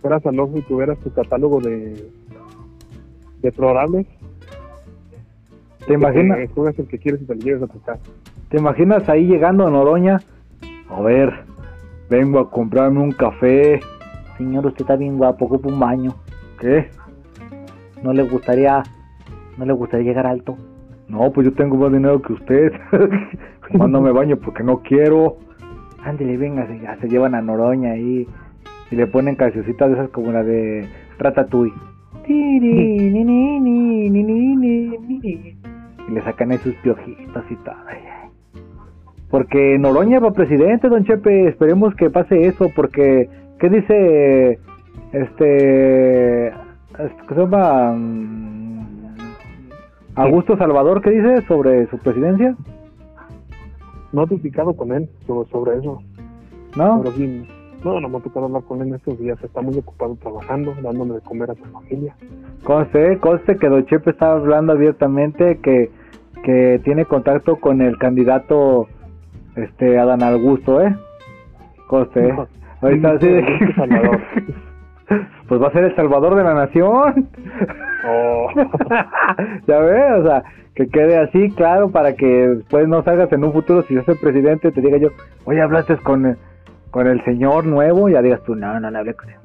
fueras 0.00 0.24
al 0.26 0.38
ojo 0.38 0.56
y 0.56 0.62
tuvieras 0.62 0.98
tu 0.98 1.12
catálogo 1.12 1.60
de 1.60 2.10
de 3.42 3.52
programas. 3.52 4.06
¿Te 5.86 5.94
imaginas? 5.94 6.38
El 6.38 6.88
que 6.88 6.98
quieres 6.98 7.22
y 7.22 7.26
te 7.26 7.34
lo 7.34 7.40
lleves 7.40 7.62
a 7.62 7.66
tu 7.68 7.80
casa. 7.80 8.00
¿Te 8.48 8.58
imaginas 8.58 9.08
ahí 9.08 9.26
llegando 9.26 9.66
a 9.66 9.70
Noroña? 9.70 10.20
A 10.88 11.00
ver, 11.00 11.32
vengo 12.10 12.40
a 12.40 12.50
comprarme 12.50 13.00
un 13.00 13.12
café. 13.12 13.80
Señor, 14.36 14.66
usted 14.66 14.82
está 14.82 14.96
bien 14.96 15.16
guapo, 15.16 15.44
ocupa 15.44 15.68
un 15.68 15.78
baño. 15.78 16.14
¿Qué? 16.60 16.88
¿No 18.02 18.12
le 18.12 18.22
gustaría, 18.24 18.82
no 19.56 19.64
le 19.64 19.72
gustaría 19.72 20.06
llegar 20.06 20.26
alto? 20.26 20.56
No, 21.08 21.30
pues 21.32 21.46
yo 21.46 21.52
tengo 21.54 21.76
más 21.76 21.92
dinero 21.92 22.20
que 22.20 22.32
usted. 22.32 22.72
Más 23.72 23.88
no 23.90 24.00
me 24.00 24.12
baño 24.12 24.36
porque 24.36 24.62
no 24.62 24.80
quiero. 24.82 25.38
Ándale, 26.04 26.36
venga, 26.36 26.68
ya 26.80 26.96
se 27.00 27.08
llevan 27.08 27.34
a 27.34 27.42
Noroña 27.42 27.92
ahí 27.92 28.28
y 28.90 28.96
le 28.96 29.06
ponen 29.08 29.34
cancioncitas 29.34 29.88
de 29.88 29.94
esas 29.94 30.10
como 30.10 30.30
la 30.30 30.44
de 30.44 30.88
Ratatouille. 31.18 31.74
Y 36.08 36.12
le 36.12 36.22
sacan 36.22 36.52
ahí 36.52 36.58
sus 36.58 36.74
piojitos 36.76 37.44
y 37.50 37.56
todo. 37.56 37.74
Porque 39.30 39.78
Noroña 39.78 40.20
va 40.20 40.32
presidente, 40.32 40.88
don 40.88 41.04
Chepe. 41.04 41.48
Esperemos 41.48 41.94
que 41.96 42.10
pase 42.10 42.46
eso. 42.46 42.70
Porque, 42.74 43.28
¿qué 43.58 43.68
dice 43.68 44.58
este. 45.12 46.46
este, 46.48 46.54
¿Qué 47.28 47.34
se 47.34 47.40
llama? 47.40 47.96
Augusto 50.16 50.56
Salvador, 50.56 51.02
¿qué 51.02 51.10
dice 51.10 51.46
sobre 51.46 51.86
su 51.88 51.98
presidencia? 51.98 52.56
No 54.12 54.22
he 54.22 54.26
platicado 54.26 54.74
con 54.74 54.92
él 54.92 55.08
sobre, 55.26 55.76
eso. 55.78 56.02
¿No? 56.74 57.02
Pero 57.02 57.16
sí, 57.16 57.46
no, 57.84 58.00
no 58.00 58.08
me 58.08 58.16
ha 58.16 58.20
tocado 58.20 58.46
hablar 58.46 58.62
con 58.62 58.80
él 58.80 58.88
en 58.88 58.94
estos 58.94 59.18
días. 59.18 59.38
Está 59.42 59.60
muy 59.60 59.76
ocupado 59.76 60.16
trabajando, 60.16 60.74
dándome 60.82 61.14
de 61.14 61.20
comer 61.20 61.50
a 61.50 61.54
su 61.54 61.64
familia. 61.64 62.16
Conste, 62.64 63.18
conste 63.18 63.56
que 63.56 63.68
Don 63.68 63.84
Chepe 63.84 64.10
estaba 64.10 64.34
hablando 64.34 64.72
abiertamente 64.72 65.58
que, 65.58 65.90
que 66.42 66.80
tiene 66.82 67.04
contacto 67.04 67.56
con 67.56 67.82
el 67.82 67.98
candidato 67.98 68.88
este 69.54 69.98
Adán 69.98 70.22
Augusto, 70.22 70.80
¿eh? 70.80 70.96
Conste, 71.88 72.28
¿eh? 72.28 72.32
No, 72.32 72.46
Ahorita 72.80 73.10
así 73.12 73.26
de 73.26 73.74
Salvador. 73.74 74.20
Pues 75.48 75.62
va 75.62 75.68
a 75.68 75.72
ser 75.72 75.84
el 75.84 75.94
salvador 75.94 76.34
de 76.34 76.42
la 76.42 76.54
nación. 76.54 77.28
Oh. 78.08 78.48
ya 79.66 79.78
ves, 79.80 80.20
o 80.20 80.22
sea, 80.26 80.44
que 80.74 80.86
quede 80.88 81.16
así, 81.18 81.50
claro, 81.52 81.90
para 81.90 82.14
que 82.14 82.26
después 82.26 82.86
no 82.88 83.02
salgas 83.02 83.32
en 83.32 83.44
un 83.44 83.52
futuro, 83.52 83.82
si 83.82 83.94
yo 83.94 84.02
soy 84.02 84.14
presidente, 84.16 84.70
te 84.70 84.80
diga 84.80 84.98
yo, 84.98 85.08
oye, 85.44 85.60
hablaste 85.60 85.96
con, 85.98 86.26
el- 86.26 86.36
con 86.90 87.06
el 87.06 87.24
señor 87.24 87.64
nuevo, 87.66 88.08
y 88.08 88.12
ya 88.12 88.22
digas 88.22 88.42
tú, 88.44 88.54
no, 88.54 88.78
no, 88.80 88.90
no 88.90 88.98
hablé 88.98 89.14
con 89.14 89.30
él. 89.30 89.36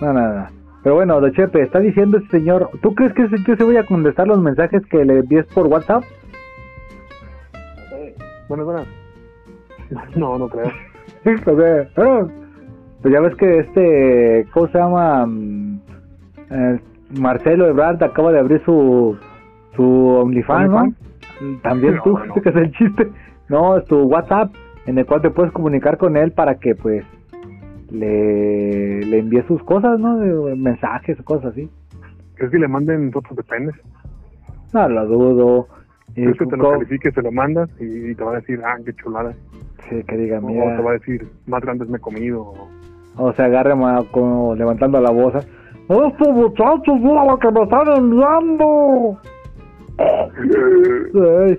No, 0.00 0.12
no, 0.12 0.32
no. 0.34 0.46
Pero 0.82 0.96
bueno, 0.96 1.20
Don 1.20 1.32
Chepe, 1.32 1.62
está 1.62 1.78
diciendo 1.78 2.18
ese 2.18 2.26
señor, 2.28 2.68
¿tú 2.82 2.94
crees 2.94 3.12
que 3.12 3.22
ese 3.22 3.36
tío 3.44 3.56
se 3.56 3.62
vaya 3.64 3.80
a 3.80 3.86
contestar 3.86 4.26
los 4.26 4.40
mensajes 4.40 4.84
que 4.86 5.04
le 5.04 5.20
envíes 5.20 5.46
por 5.54 5.68
WhatsApp? 5.68 6.02
Bueno, 8.48 8.64
bueno. 8.64 8.84
No, 10.16 10.38
no 10.38 10.48
creo. 10.48 10.66
o 11.46 11.56
sea, 11.56 11.88
pero, 11.94 12.28
pues 13.00 13.14
ya 13.14 13.20
ves 13.20 13.34
que 13.36 13.58
este, 13.60 14.46
¿cómo 14.52 14.66
se 14.68 14.78
llama? 14.78 15.26
Mm, 15.26 15.80
eh, 16.50 16.80
Marcelo 17.18 17.66
Ebrard 17.66 18.02
acaba 18.02 18.32
de 18.32 18.38
abrir 18.40 18.62
su, 18.64 19.16
su 19.76 19.82
OnlyFans, 19.84 20.70
¿no? 20.70 20.94
También 21.62 21.96
No, 21.96 22.02
tú, 22.02 22.18
no. 22.18 22.34
que 22.42 22.48
es 22.48 22.56
el 22.56 22.72
chiste. 22.72 23.08
No, 23.48 23.76
es 23.76 23.84
tu 23.86 24.00
WhatsApp, 24.02 24.52
en 24.86 24.98
el 24.98 25.06
cual 25.06 25.20
te 25.22 25.30
puedes 25.30 25.52
comunicar 25.52 25.98
con 25.98 26.16
él 26.16 26.32
para 26.32 26.54
que, 26.56 26.74
pues, 26.74 27.04
le, 27.90 29.00
le 29.04 29.18
envíes 29.18 29.44
sus 29.46 29.62
cosas, 29.64 29.98
¿no? 29.98 30.16
Mensajes 30.56 31.18
o 31.20 31.24
cosas 31.24 31.52
así. 31.52 31.68
¿Crees 32.34 32.50
que 32.52 32.58
le 32.58 32.68
manden 32.68 33.12
fotos 33.12 33.36
de 33.36 33.42
penes? 33.42 33.74
No 34.72 34.88
lo 34.88 35.06
dudo. 35.06 35.68
¿Crees 36.14 36.38
que 36.38 36.46
te 36.46 36.56
lo 36.56 36.70
califiques, 36.72 37.14
se 37.14 37.22
lo 37.22 37.32
mandas 37.32 37.68
y, 37.80 38.14
te 38.14 38.22
va 38.24 38.32
a 38.32 38.36
decir, 38.36 38.60
ah, 38.64 38.76
qué 38.84 38.92
chulada? 38.94 39.34
sí, 39.88 40.02
que 40.06 40.16
diga, 40.16 40.38
O 40.38 40.42
mira. 40.42 40.76
te 40.76 40.82
va 40.82 40.90
a 40.90 40.94
decir, 40.94 41.26
más 41.46 41.60
grandes 41.62 41.88
me 41.88 41.96
he 41.98 42.00
comido. 42.00 42.40
o- 42.42 42.68
O 43.16 43.32
se 43.34 43.42
agarre 43.42 43.74
ma- 43.74 44.04
como 44.10 44.54
levantando 44.54 45.00
la 45.00 45.10
voz. 45.10 45.34
Estos 45.92 46.28
muchachos, 46.28 47.00
mira 47.00 47.24
lo 47.24 47.38
que 47.38 47.50
me 47.50 47.62
están 47.62 47.88
enviando. 47.96 49.18
Ay, 49.98 51.58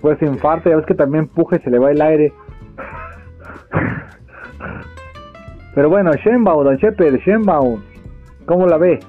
Pues 0.00 0.18
se 0.18 0.26
infarta, 0.26 0.70
ya 0.70 0.76
ves 0.76 0.86
que 0.86 0.94
también 0.94 1.28
y 1.56 1.58
se 1.60 1.70
le 1.70 1.78
va 1.78 1.90
el 1.90 2.00
aire. 2.00 2.32
Pero 5.74 5.88
bueno, 5.88 6.12
Shenbao, 6.12 6.64
don 6.64 6.76
Chepe, 6.78 7.10
de 7.10 7.18
Shenbao, 7.18 7.78
¿cómo 8.46 8.66
la 8.66 8.76
ve? 8.76 9.00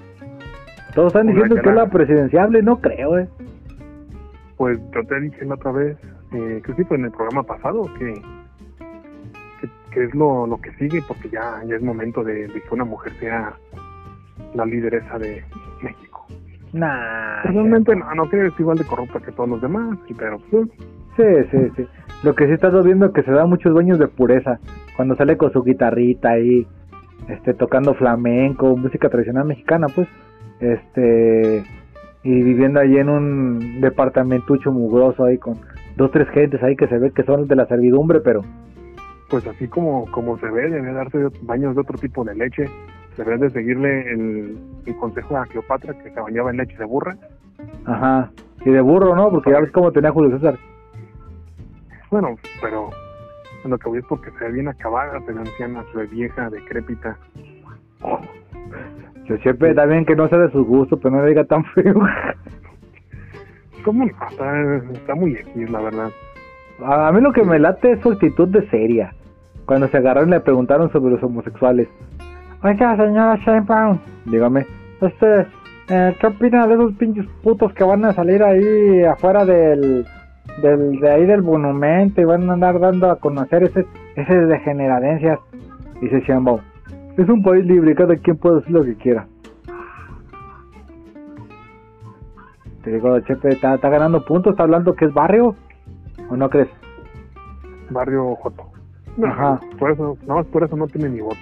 Todos 0.95 1.07
están 1.07 1.27
diciendo 1.27 1.55
que 1.55 1.69
es 1.69 1.75
la- 1.75 1.87
presidenciable, 1.89 2.61
no 2.61 2.77
creo, 2.79 3.17
eh. 3.17 3.27
Pues 4.57 4.79
yo 4.93 5.03
te 5.03 5.19
dije 5.19 5.45
la 5.45 5.55
otra 5.55 5.71
vez, 5.71 5.97
eh, 6.31 6.61
que 6.65 6.73
fue 6.85 6.97
en 6.97 7.05
el 7.05 7.11
programa 7.11 7.43
pasado, 7.43 7.83
que, 7.99 8.13
que, 9.59 9.69
que 9.91 10.03
es 10.05 10.15
lo, 10.15 10.47
lo 10.47 10.57
que 10.61 10.71
sigue, 10.75 11.01
porque 11.07 11.29
ya, 11.29 11.61
ya 11.65 11.75
es 11.75 11.81
momento 11.81 12.23
de, 12.23 12.47
de 12.47 12.61
que 12.61 12.73
una 12.73 12.85
mujer 12.85 13.11
sea 13.19 13.53
la 14.53 14.65
lideresa 14.65 15.17
de 15.19 15.43
México. 15.81 16.25
Nah. 16.73 17.43
No, 17.51 17.63
no 17.63 17.83
creo 17.83 18.27
que 18.29 18.47
es 18.47 18.59
igual 18.59 18.77
de 18.77 18.85
corrupta 18.85 19.19
que 19.19 19.31
todos 19.31 19.49
los 19.49 19.61
demás, 19.61 19.97
pero 20.17 20.39
pues, 20.49 20.67
Sí, 21.15 21.23
sí, 21.51 21.57
sí. 21.75 21.87
Lo 22.23 22.33
que 22.33 22.47
sí 22.47 22.53
estás 22.53 22.73
viendo 22.83 23.07
es 23.07 23.11
que 23.13 23.23
se 23.23 23.31
da 23.31 23.45
muchos 23.45 23.73
dueños 23.73 23.99
de 23.99 24.07
pureza. 24.07 24.59
Cuando 24.95 25.15
sale 25.15 25.37
con 25.37 25.51
su 25.51 25.63
guitarrita 25.63 26.31
ahí, 26.31 26.65
este, 27.29 27.53
tocando 27.53 27.93
flamenco, 27.93 28.75
música 28.75 29.09
tradicional 29.09 29.45
mexicana, 29.45 29.87
pues, 29.93 30.07
este, 30.59 31.63
y 32.23 32.43
viviendo 32.43 32.79
allí 32.79 32.97
en 32.97 33.09
un 33.09 33.81
departamentucho 33.81 34.71
mugroso 34.71 35.25
ahí 35.25 35.37
con 35.37 35.57
dos, 35.97 36.11
tres 36.11 36.27
gentes 36.29 36.63
ahí 36.63 36.75
que 36.75 36.87
se 36.87 36.97
ve 36.97 37.11
que 37.11 37.23
son 37.23 37.47
de 37.47 37.55
la 37.55 37.67
servidumbre, 37.67 38.21
pero, 38.21 38.41
pues 39.29 39.45
así 39.45 39.67
como, 39.67 40.09
como 40.11 40.39
se 40.39 40.49
ve, 40.49 40.69
debe 40.69 40.93
darse 40.93 41.27
baños 41.43 41.75
de 41.75 41.81
otro 41.81 41.97
tipo 41.99 42.23
de 42.23 42.35
leche. 42.35 42.65
Deberías 43.17 43.41
de 43.41 43.49
seguirle 43.51 44.11
el, 44.11 44.57
el 44.85 44.95
consejo 44.97 45.37
a 45.37 45.45
Cleopatra 45.45 45.93
que 45.93 46.09
se 46.11 46.19
bañaba 46.19 46.51
en 46.51 46.57
leche 46.57 46.77
de 46.77 46.85
burra. 46.85 47.15
ajá, 47.85 48.31
y 48.65 48.69
de 48.71 48.81
burro, 48.81 49.15
¿no? 49.15 49.29
Porque 49.29 49.51
ya 49.51 49.59
ves 49.59 49.71
cómo 49.71 49.91
tenía 49.91 50.11
Julio 50.11 50.37
César. 50.37 50.57
Bueno, 52.09 52.35
pero 52.61 52.89
en 53.63 53.71
lo 53.71 53.77
que 53.77 53.89
voy 53.89 53.99
es 53.99 54.05
porque 54.05 54.31
se 54.31 54.45
ve 54.45 54.51
bien 54.53 54.67
acabada, 54.67 55.19
se 55.25 55.31
ve 55.33 55.39
anciana, 55.39 55.83
se 55.91 55.97
ve 55.97 56.05
vieja, 56.07 56.49
decrépita. 56.49 57.17
Yo 59.25 59.37
siempre 59.37 59.73
también 59.73 60.05
que 60.05 60.15
no 60.15 60.27
sea 60.27 60.37
de 60.37 60.51
su 60.51 60.65
gusto, 60.65 60.97
pero 60.97 61.15
no 61.15 61.23
le 61.23 61.29
diga 61.29 61.43
tan 61.45 61.63
feo. 61.65 61.95
¿Cómo 63.85 64.05
no? 64.05 64.11
Está, 64.29 64.77
está 64.93 65.15
muy 65.15 65.33
X, 65.33 65.69
la 65.69 65.81
verdad. 65.81 66.09
A 66.85 67.11
mí 67.11 67.21
lo 67.21 67.31
que 67.33 67.43
me 67.43 67.59
late 67.59 67.93
es 67.93 68.01
su 68.01 68.11
actitud 68.11 68.47
de 68.47 68.67
seria. 68.69 69.13
Cuando 69.65 69.87
se 69.87 69.97
agarraron 69.97 70.29
y 70.29 70.33
le 70.33 70.39
preguntaron 70.41 70.91
sobre 70.91 71.13
los 71.13 71.23
homosexuales. 71.23 71.87
Oiga, 72.65 72.95
señora 72.95 73.35
Sheinbaum, 73.45 73.99
dígame, 74.23 74.65
este, 75.01 75.47
eh, 75.89 76.15
¿qué 76.17 76.27
opina 76.27 76.65
de 76.65 76.75
esos 76.75 76.93
pinches 76.93 77.25
putos 77.43 77.73
que 77.73 77.83
van 77.83 78.05
a 78.05 78.13
salir 78.13 78.41
ahí 78.41 79.03
afuera 79.03 79.43
del, 79.43 80.05
del 80.61 80.97
de 81.01 81.11
ahí 81.11 81.25
del 81.25 81.41
monumento 81.41 82.21
y 82.21 82.23
van 82.23 82.49
a 82.49 82.53
andar 82.53 82.79
dando 82.79 83.11
a 83.11 83.17
conocer 83.17 83.63
ese, 83.63 83.85
esas 84.15 84.47
degeneradencias? 84.47 85.39
Dice 85.99 86.21
Sheinbaum, 86.21 86.61
es 87.17 87.27
un 87.27 87.43
país 87.43 87.65
libre, 87.65 87.95
cada 87.95 88.15
quien 88.15 88.37
puede 88.37 88.59
hacer 88.59 88.71
lo 88.71 88.85
que 88.85 88.95
quiera. 88.95 89.27
Te 92.85 92.91
digo, 92.91 93.19
Chepe, 93.19 93.49
está, 93.49 93.75
está 93.75 93.89
ganando 93.89 94.23
puntos, 94.23 94.51
está 94.51 94.63
hablando 94.63 94.95
que 94.95 95.03
es 95.03 95.13
barrio, 95.13 95.53
¿o 96.29 96.37
no 96.37 96.49
crees? 96.49 96.69
Barrio 97.89 98.35
Joto. 98.35 98.63
No, 99.17 99.27
Ajá. 99.27 99.59
Por 99.77 99.91
eso, 99.91 100.17
no, 100.25 100.43
por 100.45 100.63
eso 100.63 100.77
no 100.77 100.87
tiene 100.87 101.09
ni 101.09 101.19
voto. 101.19 101.35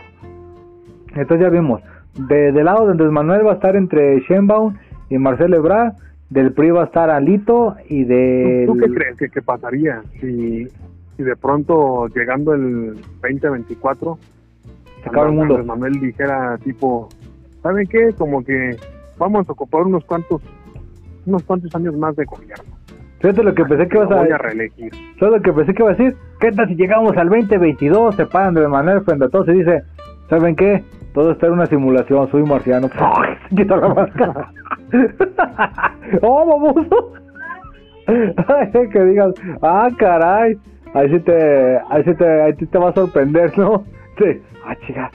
Entonces 1.15 1.41
ya 1.41 1.49
vimos, 1.49 1.81
de, 2.15 2.51
del 2.51 2.65
lado 2.65 2.85
de 2.85 2.91
Andrés 2.91 3.11
Manuel 3.11 3.45
va 3.45 3.51
a 3.51 3.55
estar 3.55 3.75
entre 3.75 4.19
Sheinbaum 4.21 4.75
y 5.09 5.17
Marcelo 5.17 5.57
Ebrard, 5.57 5.93
del 6.29 6.53
PRI 6.53 6.71
va 6.71 6.83
a 6.83 6.85
estar 6.85 7.09
Alito 7.09 7.75
y 7.89 8.05
de... 8.05 8.63
¿Tú, 8.65 8.73
tú 8.73 8.79
qué 8.79 8.93
crees 8.93 9.17
que, 9.17 9.29
que 9.29 9.41
pasaría 9.41 10.01
si, 10.19 10.67
si 11.17 11.23
de 11.23 11.35
pronto 11.35 12.07
llegando 12.07 12.53
el 12.53 12.95
2024 13.21 14.17
Se 15.03 15.09
acaba 15.09 15.27
el 15.27 15.33
mundo. 15.33 15.55
Andrés 15.55 15.67
Manuel 15.67 15.93
dijera 15.99 16.57
tipo, 16.63 17.09
¿saben 17.61 17.85
qué? 17.87 18.13
Como 18.17 18.43
que 18.43 18.77
vamos 19.17 19.47
a 19.49 19.51
ocupar 19.51 19.83
unos 19.83 20.05
cuantos 20.05 20.41
unos 21.25 21.43
cuantos 21.43 21.73
años 21.75 21.95
más 21.95 22.15
de 22.15 22.25
gobierno. 22.25 22.81
Fíjate 23.19 23.43
lo 23.43 23.53
que 23.53 23.63
pensé 23.65 23.87
que 23.87 23.97
ibas 23.97 24.11
a 24.11 24.15
voy 24.15 24.31
a 24.31 24.37
reelegir. 24.37 24.91
¿Sabes 25.19 25.35
lo 25.35 25.41
que 25.43 25.53
pensé 25.53 25.73
que 25.73 25.83
iba 25.83 25.91
a 25.91 25.93
decir? 25.93 26.15
¿Qué 26.39 26.51
tal 26.51 26.67
si 26.67 26.75
llegamos 26.75 27.15
al 27.17 27.29
2022? 27.29 28.15
Se 28.15 28.25
para 28.25 28.47
Andrés 28.47 28.67
Manuel 28.67 29.01
frente 29.01 29.25
a 29.25 29.29
todos 29.29 29.47
y 29.49 29.51
dice, 29.51 29.83
¿saben 30.31 30.55
qué? 30.55 30.81
Todo 31.13 31.31
está 31.31 31.47
en 31.47 31.53
una 31.53 31.65
simulación, 31.65 32.31
soy 32.31 32.43
marciano. 32.43 32.89
Quita 33.55 33.75
la 33.75 33.89
máscara. 33.89 34.49
¡Oh, 36.21 36.45
baboso! 36.45 37.13
Ay, 38.07 38.89
que 38.93 39.03
digas, 39.03 39.33
ah, 39.61 39.89
caray. 39.97 40.57
Ahí 40.93 41.09
sí 41.09 41.19
te, 41.19 41.77
ahí 41.89 42.03
sí 42.05 42.13
te, 42.15 42.41
ahí 42.41 42.53
sí 42.57 42.65
te 42.65 42.77
va 42.77 42.89
a 42.89 42.93
sorprender, 42.93 43.57
¿no? 43.57 43.83
Sí. 44.17 44.41
Ah, 44.65 44.75
chica, 44.87 45.11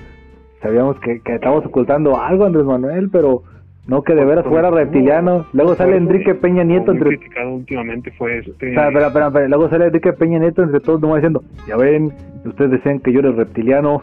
sabíamos 0.60 0.98
que, 1.00 1.20
que 1.20 1.34
estábamos 1.34 1.64
ocultando 1.64 2.20
algo, 2.20 2.44
Andrés 2.44 2.64
Manuel, 2.64 3.08
pero 3.10 3.42
no 3.86 4.02
que 4.02 4.14
de 4.14 4.24
veras 4.24 4.44
fuera 4.44 4.70
reptiliano. 4.70 5.46
Luego 5.54 5.76
sale 5.76 5.96
Enrique 5.96 6.34
Peña 6.34 6.64
Nieto 6.64 6.92
entre... 6.92 7.16
criticado 7.16 7.54
últimamente 7.54 8.10
fue 8.12 8.38
este... 8.38 8.50
Espera, 8.50 8.88
espera, 8.88 9.06
espera, 9.06 9.26
espera. 9.28 9.48
Luego 9.48 9.70
sale 9.70 9.86
Enrique 9.86 10.12
Peña 10.12 10.38
Nieto 10.38 10.62
entre 10.62 10.80
todos 10.80 11.00
nomás 11.00 11.18
diciendo, 11.18 11.42
ya 11.66 11.76
ven, 11.76 12.12
ustedes 12.44 12.70
decían 12.70 13.00
que 13.00 13.12
yo 13.12 13.20
era 13.20 13.32
reptiliano. 13.32 14.02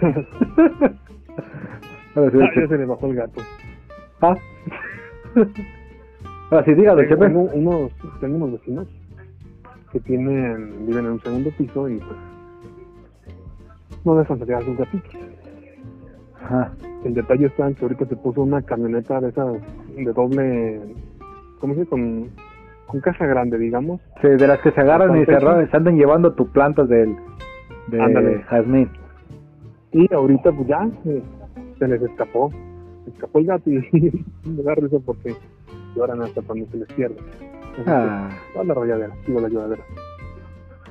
Ahora 2.16 2.30
sí, 2.30 2.38
Ah, 2.40 2.50
ya 2.60 2.68
se 2.68 2.78
le 2.78 2.86
bajó 2.86 3.06
el 3.06 3.14
gato. 3.16 3.40
ah. 4.22 4.34
Ahora 6.50 6.64
sí, 6.64 6.74
dígalo, 6.74 7.02
Tengo, 7.06 7.24
tengo 7.26 7.40
unos, 7.54 7.92
tengo 8.20 8.36
unos 8.36 8.52
vecinos 8.52 8.88
que 9.92 10.00
tienen, 10.00 10.86
viven 10.86 11.04
en 11.06 11.12
un 11.12 11.20
segundo 11.20 11.50
piso 11.56 11.88
y 11.88 11.98
pues 11.98 12.18
no 14.04 14.14
dejan 14.16 14.38
salir 14.38 14.54
a 14.54 14.64
sus 14.64 14.76
gatitos. 14.76 15.10
Ajá. 16.42 16.72
El 17.04 17.14
detalle 17.14 17.46
está 17.46 17.68
en 17.68 17.74
que 17.74 17.84
ahorita 17.84 18.06
se 18.06 18.16
puso 18.16 18.42
una 18.42 18.62
camioneta 18.62 19.20
de 19.20 19.28
esas 19.28 19.52
de 19.94 20.12
doble, 20.12 20.80
¿cómo 21.60 21.74
se 21.74 21.80
dice? 21.80 21.90
Con, 21.90 22.28
con 22.86 23.00
caja 23.00 23.26
grande, 23.26 23.56
digamos. 23.58 24.00
Sí, 24.20 24.28
de 24.28 24.46
las 24.46 24.60
que 24.60 24.70
se 24.72 24.80
agarran 24.80 25.16
y 25.20 25.24
se, 25.24 25.32
arran- 25.32 25.70
se 25.70 25.76
andan 25.76 25.96
llevando 25.96 26.32
tu 26.34 26.50
plantas 26.50 26.88
del, 26.88 27.14
de 27.88 28.00
Ándale. 28.02 28.42
jazmín. 28.48 28.88
Y 29.92 30.12
ahorita 30.14 30.52
pues 30.52 30.68
ya 30.68 30.88
eh, 31.06 31.22
se 31.78 31.88
les 31.88 32.02
escapó. 32.02 32.50
Se 33.04 33.10
escapó 33.10 33.38
el 33.40 33.46
gato 33.46 33.70
y 33.70 33.74
me 34.44 34.62
da 34.62 34.74
risa 34.74 34.98
porque 35.04 35.34
lloran 35.96 36.22
hasta 36.22 36.42
cuando 36.42 36.66
se 36.70 36.76
les 36.78 36.88
pierde. 36.92 37.16
Ah. 37.86 38.28
Toda 38.52 38.64
la 38.66 38.74
rayadera, 38.74 39.14
digo 39.26 39.40
la 39.40 39.48
lloradera. 39.48 39.82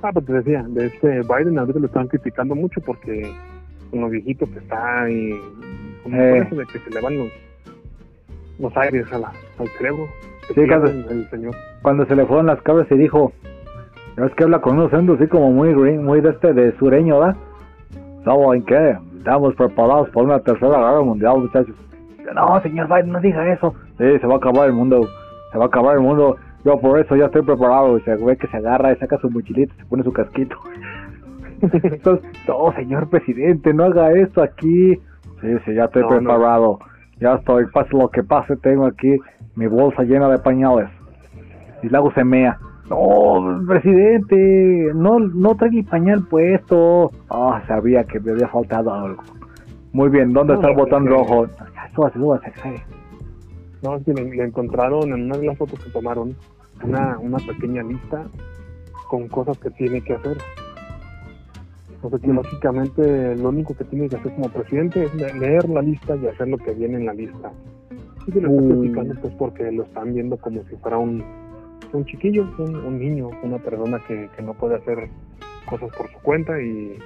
Ah, 0.01 0.11
pues 0.13 0.25
te 0.25 0.33
decía, 0.33 0.63
de 0.67 0.87
este 0.87 1.21
Biden 1.21 1.59
ahorita 1.59 1.79
lo 1.79 1.85
están 1.87 2.07
criticando 2.07 2.55
mucho 2.55 2.79
porque 2.81 3.29
con 3.91 4.01
lo 4.01 4.09
viejito 4.09 4.45
que 4.51 4.59
está 4.59 5.09
y 5.09 5.37
como 6.03 6.15
Eh. 6.21 6.39
eso 6.39 6.55
de 6.55 6.65
que 6.67 6.79
se 6.79 6.89
le 6.89 7.01
van 7.01 7.17
los, 7.17 7.29
los 8.59 8.77
aires 8.77 9.11
a 9.11 9.19
la, 9.19 9.31
al 9.57 9.67
cerebro. 9.77 10.07
Sí, 10.55 10.61
cuando- 10.67 10.89
el 10.89 11.29
señor. 11.29 11.55
Cuando 11.81 12.05
se 12.05 12.15
le 12.15 12.25
fueron 12.25 12.45
las 12.47 12.61
cabras 12.61 12.87
y 12.91 12.97
dijo, 12.97 13.31
"Ya 14.17 14.25
es 14.25 14.33
que 14.35 14.43
habla 14.45 14.61
con 14.61 14.77
unos 14.77 14.91
acentos 14.93 15.19
así 15.19 15.29
como 15.29 15.51
muy 15.51 15.73
green, 15.73 16.03
muy 16.03 16.21
de 16.21 16.29
este, 16.31 16.53
de 16.53 16.75
sureño, 16.77 17.19
¿verdad? 17.19 17.37
¿Saben 18.29 18.63
qué? 18.65 18.95
Estamos 19.17 19.55
preparados 19.55 20.07
para 20.11 20.25
una 20.27 20.39
tercera 20.39 20.77
guerra 20.77 21.01
mundial, 21.01 21.39
muchachos. 21.39 21.75
No, 22.35 22.61
señor 22.61 22.87
Biden, 22.87 23.11
no 23.11 23.19
diga 23.19 23.51
eso. 23.51 23.73
Sí, 23.97 24.05
se 24.19 24.27
va 24.27 24.35
a 24.35 24.37
acabar 24.37 24.67
el 24.67 24.73
mundo. 24.73 25.07
Se 25.51 25.57
va 25.57 25.63
a 25.63 25.67
acabar 25.67 25.95
el 25.95 26.01
mundo. 26.01 26.35
Yo 26.63 26.79
por 26.79 26.99
eso 26.99 27.15
ya 27.15 27.25
estoy 27.25 27.41
preparado. 27.41 27.97
Y 27.97 28.01
se 28.01 28.15
ve 28.17 28.37
que 28.37 28.45
se 28.47 28.57
agarra 28.57 28.93
y 28.93 28.97
saca 28.97 29.17
su 29.17 29.31
mochilita, 29.31 29.73
se 29.73 29.85
pone 29.85 30.03
su 30.03 30.13
casquito. 30.13 30.55
Entonces, 31.61 32.29
no, 32.47 32.71
señor 32.73 33.09
presidente, 33.09 33.73
no 33.73 33.85
haga 33.85 34.11
esto 34.11 34.43
aquí. 34.43 34.93
Sí, 35.41 35.47
sí, 35.65 35.73
ya 35.73 35.85
estoy 35.85 36.03
No, 36.03 36.09
no. 36.11 36.17
preparado. 36.19 36.79
Ya 37.19 37.33
estoy, 37.33 37.65
pase 37.73 37.97
lo 37.97 38.09
que 38.09 38.21
pase, 38.21 38.55
tengo 38.57 38.85
aquí 38.85 39.17
mi 39.55 39.65
bolsa 39.65 40.03
llena 40.03 40.29
de 40.29 40.37
pañales. 40.37 40.87
Y 41.81 41.89
luego 41.89 42.11
se 42.13 42.23
mea. 42.23 42.59
No, 42.89 43.61
presidente, 43.67 44.91
no, 44.95 45.19
no 45.19 45.55
trae 45.55 45.69
el 45.77 45.85
pañal 45.85 46.25
puesto. 46.27 47.11
Ah, 47.29 47.61
sabía 47.67 48.03
que 48.03 48.19
me 48.19 48.31
había 48.31 48.47
faltado 48.47 48.91
algo. 48.93 49.23
Muy 49.93 50.09
bien, 50.09 50.33
¿dónde 50.33 50.53
No, 50.53 50.59
está 50.59 50.71
el 50.71 50.77
botón 50.77 51.03
que- 51.03 51.09
rojo? 51.11 51.47
Súbase, 51.95 52.17
súbase, 52.19 52.51
súbase. 52.55 52.83
No, 53.83 53.95
es 53.95 54.03
que 54.03 54.13
le, 54.13 54.23
le 54.35 54.43
encontraron 54.43 55.03
en 55.13 55.23
una 55.25 55.37
de 55.37 55.45
las 55.47 55.57
fotos 55.57 55.79
que 55.83 55.89
tomaron 55.91 56.35
una, 56.83 57.17
una 57.19 57.37
pequeña 57.37 57.83
lista 57.83 58.25
con 59.07 59.27
cosas 59.27 59.57
que 59.59 59.69
tiene 59.71 60.01
que 60.01 60.13
hacer. 60.13 60.37
O 62.01 62.09
sea 62.09 62.19
que 62.19 62.27
Mm. 62.27 62.35
básicamente 62.37 63.35
lo 63.35 63.49
único 63.49 63.75
que 63.75 63.83
tiene 63.85 64.07
que 64.09 64.15
hacer 64.15 64.33
como 64.33 64.49
presidente 64.49 65.03
es 65.03 65.13
le- 65.15 65.33
leer 65.33 65.67
la 65.69 65.81
lista 65.81 66.15
y 66.15 66.27
hacer 66.27 66.47
lo 66.47 66.57
que 66.57 66.71
viene 66.73 66.97
en 66.97 67.05
la 67.05 67.13
lista. 67.13 67.51
Y 68.27 68.31
se 68.31 68.41
lo 68.41 68.49
está 68.49 68.61
Mm. 68.61 68.79
criticando 68.79 69.15
pues 69.21 69.33
porque 69.35 69.71
lo 69.71 69.83
están 69.83 70.13
viendo 70.13 70.37
como 70.37 70.61
si 70.63 70.75
fuera 70.77 70.97
un, 70.97 71.23
un 71.93 72.05
chiquillo, 72.05 72.45
un, 72.57 72.75
un 72.75 72.99
niño, 72.99 73.29
una 73.43 73.57
persona 73.57 73.99
que, 74.07 74.29
que 74.35 74.41
no 74.43 74.53
puede 74.53 74.75
hacer 74.75 75.09
cosas 75.69 75.89
por 75.97 76.09
su 76.11 76.19
cuenta 76.21 76.61
y 76.61 76.97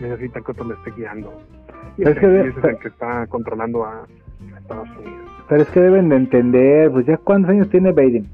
necesita 0.00 0.40
que 0.40 0.52
otro 0.52 0.64
le 0.66 0.74
esté 0.74 0.90
guiando. 0.96 1.32
Y 1.96 2.02
Es 2.02 2.08
ese, 2.10 2.20
que 2.20 2.26
de- 2.26 2.44
y 2.44 2.48
ese 2.48 2.58
es 2.58 2.64
el 2.64 2.78
que 2.78 2.88
está 2.88 3.26
controlando 3.26 3.84
a 3.84 4.06
Estados 4.58 4.88
Unidos. 4.98 5.26
Pero 5.48 5.62
es 5.62 5.68
que 5.70 5.80
deben 5.80 6.08
de 6.08 6.16
entender, 6.16 6.90
pues 6.92 7.06
ya 7.06 7.16
cuántos 7.18 7.50
años 7.50 7.68
tiene 7.70 7.92
Biden. 7.92 8.26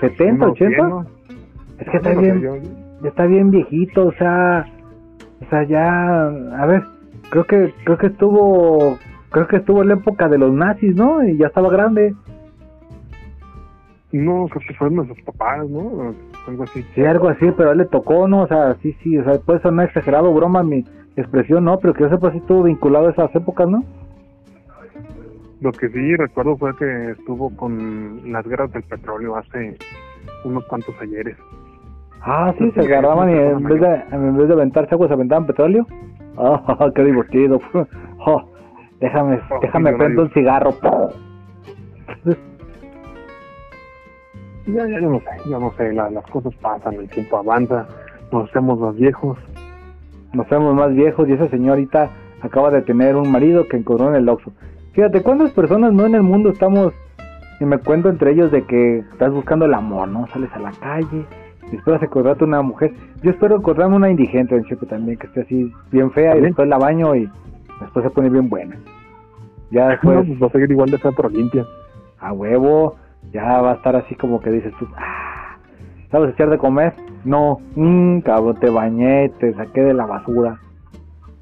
¿70, 0.00 0.34
Unos 0.34 0.50
80? 0.52 0.76
100, 0.76 0.88
¿no? 0.88 1.06
Es 1.78 1.88
que 1.88 1.96
está 1.96 2.08
No, 2.10 2.14
no 2.16 2.20
bien, 2.20 2.40
yo- 2.40 2.56
ya 3.02 3.08
está 3.08 3.26
bien 3.26 3.50
viejito, 3.50 4.06
o 4.06 4.12
sea, 4.12 4.66
o 5.40 5.48
sea, 5.50 5.64
ya, 5.64 6.26
a 6.28 6.66
ver, 6.66 6.82
creo 7.30 7.44
que, 7.44 7.72
creo 7.84 7.98
que 7.98 8.06
estuvo, 8.08 8.98
creo 9.30 9.46
que 9.48 9.56
estuvo 9.56 9.82
en 9.82 9.88
la 9.88 9.94
época 9.94 10.28
de 10.28 10.38
los 10.38 10.52
nazis, 10.52 10.94
¿no? 10.94 11.24
Y 11.26 11.36
ya 11.36 11.46
estaba 11.48 11.70
grande. 11.70 12.14
No, 14.16 14.46
creo 14.48 14.62
que 14.68 14.74
fueron 14.74 14.96
nuestros 14.96 15.20
papás, 15.22 15.68
¿no? 15.68 16.14
Algo 16.46 16.62
así. 16.62 16.82
Sí, 16.94 17.04
algo 17.04 17.28
así, 17.28 17.46
pero 17.56 17.70
a 17.70 17.72
él 17.72 17.78
le 17.78 17.86
tocó, 17.86 18.28
¿no? 18.28 18.42
O 18.42 18.46
sea, 18.46 18.74
sí, 18.80 18.92
sí, 19.02 19.18
o 19.18 19.24
sea, 19.24 19.34
puede 19.40 19.60
sonar 19.60 19.86
exagerado, 19.88 20.32
broma 20.32 20.62
mi 20.62 20.84
expresión, 21.16 21.64
¿no? 21.64 21.78
Pero 21.80 21.94
que 21.94 22.04
yo 22.04 22.10
sepa 22.10 22.30
si 22.30 22.38
estuvo 22.38 22.62
vinculado 22.62 23.08
a 23.08 23.10
esas 23.10 23.34
épocas, 23.34 23.68
¿no? 23.68 23.82
Lo 25.60 25.72
que 25.72 25.88
sí 25.88 26.14
recuerdo 26.16 26.56
fue 26.56 26.76
que 26.76 27.10
estuvo 27.12 27.50
con 27.56 28.30
las 28.30 28.46
guerras 28.46 28.70
del 28.72 28.82
petróleo 28.84 29.36
hace 29.36 29.76
unos 30.44 30.64
cuantos 30.66 30.94
ayeres. 31.00 31.36
Ah, 32.22 32.54
sí, 32.58 32.70
se 32.72 32.80
agarraban 32.80 33.30
y 33.30 33.32
en 33.38 33.64
vez 33.64 33.80
de, 33.80 34.02
en 34.12 34.36
vez 34.36 34.46
de 34.48 34.54
aventarse 34.54 34.94
agua 34.94 35.08
se 35.08 35.14
aventaban 35.14 35.46
petróleo. 35.46 35.86
Ah, 36.36 36.88
qué 36.94 37.02
divertido. 37.02 37.60
Oh, 38.24 38.42
déjame, 39.00 39.40
Oh, 39.50 39.58
déjame 39.60 39.90
millonarios. 39.92 39.98
prendo 39.98 40.22
un 40.22 40.30
cigarro. 40.30 40.70
Ya, 44.66 44.86
ya, 44.88 45.00
no 45.00 45.18
sé, 45.20 45.48
yo 45.50 45.60
no 45.60 45.72
sé, 45.76 45.92
la- 45.92 46.10
las 46.10 46.24
cosas 46.26 46.54
pasan, 46.56 46.94
el 46.94 47.08
tiempo 47.08 47.36
avanza, 47.36 47.86
nos 48.32 48.48
hacemos 48.48 48.78
más 48.78 48.94
viejos. 48.96 49.38
Nos 50.32 50.48
vemos 50.48 50.74
más 50.74 50.92
viejos 50.94 51.28
y 51.28 51.32
esa 51.32 51.48
señorita 51.48 52.10
acaba 52.42 52.70
de 52.70 52.82
tener 52.82 53.14
un 53.16 53.30
marido 53.30 53.68
que 53.68 53.76
encontró 53.76 54.08
en 54.08 54.16
el 54.16 54.28
Oxxo. 54.28 54.52
Fíjate, 54.92 55.22
¿cuántas 55.22 55.52
personas 55.52 55.92
no 55.92 56.06
en 56.06 56.14
el 56.14 56.22
mundo 56.22 56.50
estamos, 56.50 56.92
y 57.60 57.64
me 57.64 57.78
cuento 57.78 58.08
entre 58.08 58.32
ellos 58.32 58.50
de 58.50 58.62
que 58.64 58.98
estás 58.98 59.32
buscando 59.32 59.64
el 59.66 59.74
amor, 59.74 60.08
¿no? 60.08 60.26
Sales 60.28 60.50
a 60.54 60.58
la 60.58 60.72
calle 60.72 61.24
y 61.70 61.76
esperas 61.76 62.02
encontrarte 62.02 62.44
una 62.44 62.62
mujer. 62.62 62.92
Yo 63.22 63.30
espero 63.30 63.56
encontrarme 63.56 63.96
una 63.96 64.10
indigente, 64.10 64.56
en 64.56 64.64
Chepe, 64.64 64.86
también, 64.86 65.18
que 65.18 65.26
esté 65.28 65.42
así 65.42 65.72
bien 65.92 66.10
fea 66.10 66.36
y 66.36 66.40
después 66.40 66.68
la 66.68 66.78
baño 66.78 67.14
y 67.14 67.30
después 67.80 68.02
se 68.04 68.10
pone 68.10 68.28
bien 68.30 68.48
buena. 68.48 68.76
Ya 69.70 69.84
No, 69.84 69.90
después, 69.90 70.26
pues 70.26 70.42
va 70.42 70.46
a 70.46 70.50
seguir 70.50 70.70
igual 70.72 70.90
de 70.90 70.98
fea 70.98 71.12
pero 71.16 71.28
limpia. 71.28 71.64
a 72.18 72.32
huevo, 72.32 72.96
ya 73.32 73.60
va 73.60 73.72
a 73.72 73.74
estar 73.74 73.96
así 73.96 74.14
como 74.14 74.40
que 74.40 74.50
dices 74.50 74.72
tú, 74.78 74.86
ah, 74.96 75.56
¿sabes 76.10 76.32
echar 76.34 76.50
de 76.50 76.58
comer? 76.58 76.92
No, 77.24 77.58
mmm, 77.74 78.20
cabrón, 78.20 78.58
te 78.60 78.68
bañé, 78.70 79.30
te 79.40 79.52
saqué 79.54 79.80
de 79.82 79.94
la 79.94 80.06
basura, 80.06 80.58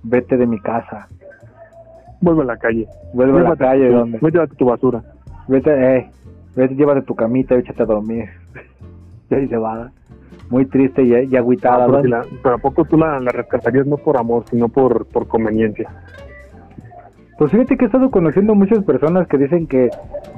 vete 0.02 0.36
de 0.36 0.46
mi 0.46 0.60
casa, 0.60 1.08
Vuelve 2.20 2.42
a 2.42 2.44
la 2.46 2.56
calle. 2.56 2.86
vuelve 3.12 3.40
a 3.40 3.42
la 3.50 3.56
calle, 3.56 3.88
tu- 3.88 3.94
donde, 3.96 4.18
Llévate 4.20 4.54
tu 4.56 4.64
basura. 4.64 5.02
vete, 5.48 5.96
eh, 5.96 6.10
vete, 6.54 6.74
llévate 6.76 7.02
tu 7.02 7.14
camita 7.16 7.56
y 7.56 7.58
échate 7.58 7.82
a 7.82 7.86
dormir, 7.86 8.26
y 9.30 9.34
ahí 9.34 9.48
se 9.48 9.56
va, 9.56 9.90
muy 10.48 10.66
triste 10.66 11.02
y, 11.02 11.12
y 11.32 11.36
agüitada, 11.36 11.84
Ah, 11.84 11.86
pero, 11.86 11.96
¿no? 11.98 12.02
si 12.02 12.08
la- 12.08 12.24
pero 12.42 12.54
a 12.54 12.58
poco 12.58 12.84
tú 12.84 12.96
la, 12.96 13.18
la 13.20 13.32
rescatarías 13.32 13.86
no 13.86 13.96
por 13.96 14.16
amor, 14.16 14.44
sino 14.50 14.68
por, 14.68 15.04
por 15.06 15.26
conveniencia. 15.26 15.90
Pues 17.42 17.50
fíjate 17.50 17.76
que 17.76 17.86
he 17.86 17.86
estado 17.86 18.08
conociendo 18.08 18.54
muchas 18.54 18.84
personas 18.84 19.26
que 19.26 19.36
dicen 19.36 19.66
que, 19.66 19.90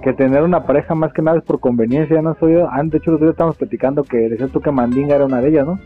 que 0.02 0.14
tener 0.14 0.42
una 0.42 0.64
pareja 0.64 0.94
más 0.94 1.12
que 1.12 1.20
nada 1.20 1.36
es 1.36 1.44
por 1.44 1.60
conveniencia, 1.60 2.22
¿no? 2.22 2.34
Soy 2.40 2.54
de 2.54 2.96
hecho, 2.96 3.10
los 3.10 3.20
días 3.20 3.32
estamos 3.32 3.58
platicando 3.58 4.04
que 4.04 4.16
decías 4.30 4.50
tú 4.50 4.62
que 4.62 4.70
Mandinga 4.70 5.16
era 5.16 5.26
una 5.26 5.42
de 5.42 5.50
ellas, 5.50 5.66
¿no? 5.66 5.78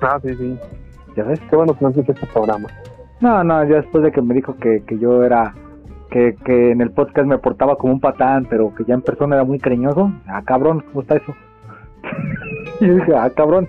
Ah, 0.00 0.18
sí, 0.22 0.34
sí. 0.34 0.58
¿Ya 1.14 1.24
ves? 1.24 1.38
Qué 1.50 1.56
bueno 1.56 1.74
que 1.74 1.84
no 1.84 1.88
haces 1.88 2.08
este 2.08 2.26
programa. 2.26 2.68
No, 3.20 3.44
no, 3.44 3.64
ya 3.64 3.76
después 3.76 4.02
de 4.02 4.12
que 4.12 4.22
me 4.22 4.32
dijo 4.32 4.56
que, 4.56 4.82
que 4.86 4.98
yo 4.98 5.22
era, 5.22 5.52
que, 6.08 6.36
que 6.42 6.70
en 6.70 6.80
el 6.80 6.90
podcast 6.92 7.28
me 7.28 7.36
portaba 7.36 7.76
como 7.76 7.92
un 7.92 8.00
patán, 8.00 8.46
pero 8.48 8.74
que 8.74 8.84
ya 8.84 8.94
en 8.94 9.02
persona 9.02 9.36
era 9.36 9.44
muy 9.44 9.58
cariñoso. 9.58 10.10
Ah, 10.26 10.40
cabrón, 10.42 10.84
¿cómo 10.88 11.02
está 11.02 11.16
eso? 11.16 11.34
y 12.80 12.88
dije, 12.88 13.14
ah, 13.14 13.28
cabrón, 13.36 13.68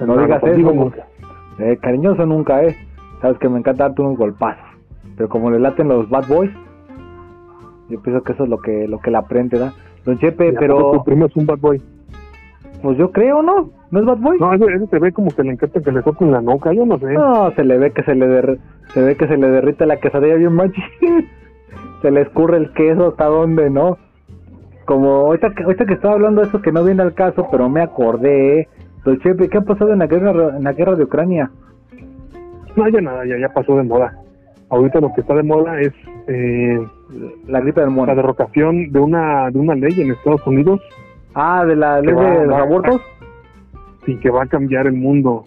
no, 0.00 0.06
No, 0.06 0.22
digas 0.22 0.42
no, 0.42 0.48
eso. 0.48 0.72
nunca. 0.72 1.06
Eh, 1.60 1.78
cariñoso 1.80 2.26
nunca, 2.26 2.64
eh. 2.64 2.76
Sabes 3.22 3.38
que 3.38 3.48
me 3.48 3.60
encanta 3.60 3.84
darte 3.84 4.02
unos 4.02 4.18
golpazos. 4.18 4.65
Pero 5.16 5.28
como 5.28 5.50
le 5.50 5.58
laten 5.58 5.88
los 5.88 6.08
bad 6.10 6.26
boys, 6.28 6.50
yo 7.88 8.00
pienso 8.02 8.22
que 8.22 8.32
eso 8.32 8.44
es 8.44 8.50
lo 8.50 8.58
que, 8.58 8.86
lo 8.88 8.98
que 8.98 9.10
la 9.10 9.20
aprende, 9.20 9.58
¿da? 9.58 9.72
Don 10.04 10.18
Chepe, 10.18 10.46
¿Y 10.46 10.48
a 10.48 10.52
poco 10.52 10.60
pero, 10.60 10.90
Tu 10.92 11.04
primo 11.04 11.26
es 11.26 11.36
un 11.36 11.46
bad 11.46 11.58
boy. 11.58 11.82
pues 12.82 12.98
yo 12.98 13.10
creo, 13.12 13.42
¿no? 13.42 13.70
¿No 13.90 14.00
es 14.00 14.04
bad 14.06 14.18
boy? 14.18 14.38
No, 14.38 14.52
ese, 14.52 14.64
ese 14.74 14.86
se 14.88 14.98
ve 14.98 15.12
como 15.12 15.30
que 15.30 15.42
le 15.42 15.52
encanta 15.52 15.80
que 15.80 15.92
le 15.92 16.02
toquen 16.02 16.32
la 16.32 16.40
nuca, 16.40 16.72
yo 16.72 16.84
no 16.84 16.98
sé. 16.98 17.12
No, 17.14 17.50
se 17.52 17.64
le 17.64 17.78
ve 17.78 17.92
que 17.92 18.02
se 18.02 18.14
le 18.14 18.26
derr- 18.26 18.58
se 18.88 19.02
ve 19.02 19.16
que 19.16 19.26
se 19.26 19.36
le 19.36 19.48
derrite 19.48 19.86
la 19.86 19.98
quesadilla 19.98 20.34
bien 20.34 20.52
machi. 20.52 20.82
se 22.02 22.10
le 22.10 22.22
escurre 22.22 22.58
el 22.58 22.72
queso 22.72 23.08
hasta 23.08 23.24
donde, 23.26 23.70
¿no? 23.70 23.96
Como 24.84 25.08
ahorita 25.26 25.50
que, 25.50 25.64
ahorita 25.64 25.86
que 25.86 25.94
estaba 25.94 26.14
hablando 26.14 26.42
de 26.42 26.48
eso 26.48 26.60
que 26.62 26.70
no 26.72 26.84
viene 26.84 27.02
al 27.02 27.14
caso, 27.14 27.48
pero 27.50 27.68
me 27.68 27.80
acordé. 27.80 28.68
Don 29.04 29.18
Chepe, 29.20 29.48
¿qué 29.48 29.58
ha 29.58 29.62
pasado 29.62 29.92
en 29.92 30.00
la 30.00 30.06
guerra 30.06 30.56
en 30.56 30.62
la 30.64 30.72
guerra 30.72 30.94
de 30.96 31.04
Ucrania? 31.04 31.50
No, 32.76 32.88
ya 32.88 33.00
nada, 33.00 33.24
ya, 33.26 33.38
ya 33.38 33.48
pasó 33.52 33.76
de 33.76 33.82
moda. 33.84 34.12
Ahorita 34.68 35.00
lo 35.00 35.12
que 35.14 35.20
está 35.20 35.34
de 35.34 35.42
moda 35.42 35.80
es 35.80 35.92
eh, 36.28 36.78
La 37.46 37.60
gripe 37.60 37.80
del 37.80 37.94
la 37.94 38.14
derrocación 38.14 38.90
de 38.90 38.98
una 39.00 39.50
de 39.50 39.58
una 39.58 39.74
ley 39.74 40.00
en 40.00 40.10
Estados 40.12 40.44
Unidos 40.46 40.80
Ah, 41.34 41.64
de 41.64 41.76
la 41.76 42.00
ley 42.00 42.14
va- 42.14 42.40
de 42.40 42.46
los 42.46 42.56
abortos. 42.58 43.00
y 44.06 44.16
que 44.16 44.30
va 44.30 44.42
a 44.44 44.46
cambiar 44.46 44.86
el 44.86 44.94
mundo 44.94 45.44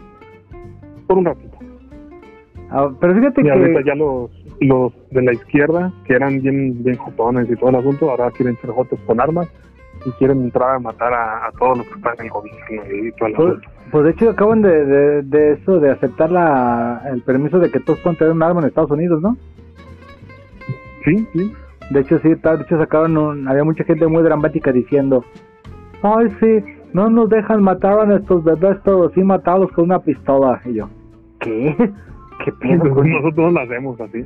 por 1.08 1.18
un 1.18 1.26
ratito. 1.26 1.58
Ah, 2.70 2.90
pero 3.00 3.16
fíjate 3.16 3.42
Y 3.46 3.50
ahorita 3.50 3.80
que 3.80 3.86
ya 3.86 3.96
los 3.96 4.30
los 4.62 4.92
de 5.12 5.22
la 5.22 5.32
izquierda, 5.34 5.92
que 6.06 6.14
eran 6.14 6.42
bien 6.42 6.84
bien 6.84 6.98
jotones 6.98 7.50
y 7.50 7.56
todo 7.56 7.70
el 7.70 7.78
asunto, 7.78 8.10
ahora 8.12 8.30
quieren 8.32 8.56
ser 8.58 8.70
jotos 8.72 9.00
con 9.08 9.20
armas 9.22 9.48
y 10.06 10.12
quieren 10.12 10.44
entrar 10.44 10.76
a 10.76 10.80
matar 10.80 11.14
a, 11.14 11.48
a 11.48 11.52
todos 11.52 11.80
los 11.80 11.88
que 11.88 11.94
están 11.96 12.14
en 12.20 12.26
el 12.26 12.32
gobierno 12.32 12.58
y 12.92 13.12
pues, 13.12 13.34
pues 13.92 14.04
de 14.06 14.12
hecho 14.12 14.30
acaban 14.30 14.62
de, 14.62 14.86
de, 14.86 15.22
de 15.24 15.52
eso 15.54 15.80
de 15.80 15.92
aceptar 15.92 16.32
la, 16.32 17.02
el 17.12 17.22
permiso 17.24 17.60
de 17.60 17.70
que 17.72 17.80
todos 17.80 18.00
puedan 18.00 18.18
tener 18.18 18.34
un 18.34 18.42
arma 18.44 18.62
en 18.62 18.68
Estados 18.68 18.92
Unidos, 18.92 19.22
¿no? 19.22 19.36
Sí, 21.06 21.28
sí. 21.34 21.54
De 21.92 22.02
hecho, 22.02 22.20
sí, 22.20 22.36
tal- 22.36 22.60
de 22.60 22.64
hecho 22.66 22.78
sacaron 22.78 23.18
un- 23.18 23.48
había 23.48 23.64
mucha 23.64 23.84
gente 23.84 24.06
muy 24.08 24.22
dramática 24.24 24.72
diciendo, 24.72 25.24
ay, 26.04 26.28
sí, 26.40 26.64
no 26.94 27.10
nos 27.10 27.30
dejan 27.30 27.64
matar 27.64 28.00
a 28.00 28.06
nuestros 28.06 28.44
bebés 28.44 28.82
todos, 28.84 29.12
sí 29.14 29.24
matados 29.24 29.72
con 29.72 29.86
una 29.86 30.00
pistola. 30.00 30.62
Y 30.66 30.74
yo, 30.76 30.90
¿qué? 31.40 31.76
¿Qué 32.46 32.52
pedo? 32.54 32.94
con- 32.94 33.10
Nosotros 33.10 33.54
lo 33.54 33.60
hacemos 33.60 34.00
así. 34.02 34.26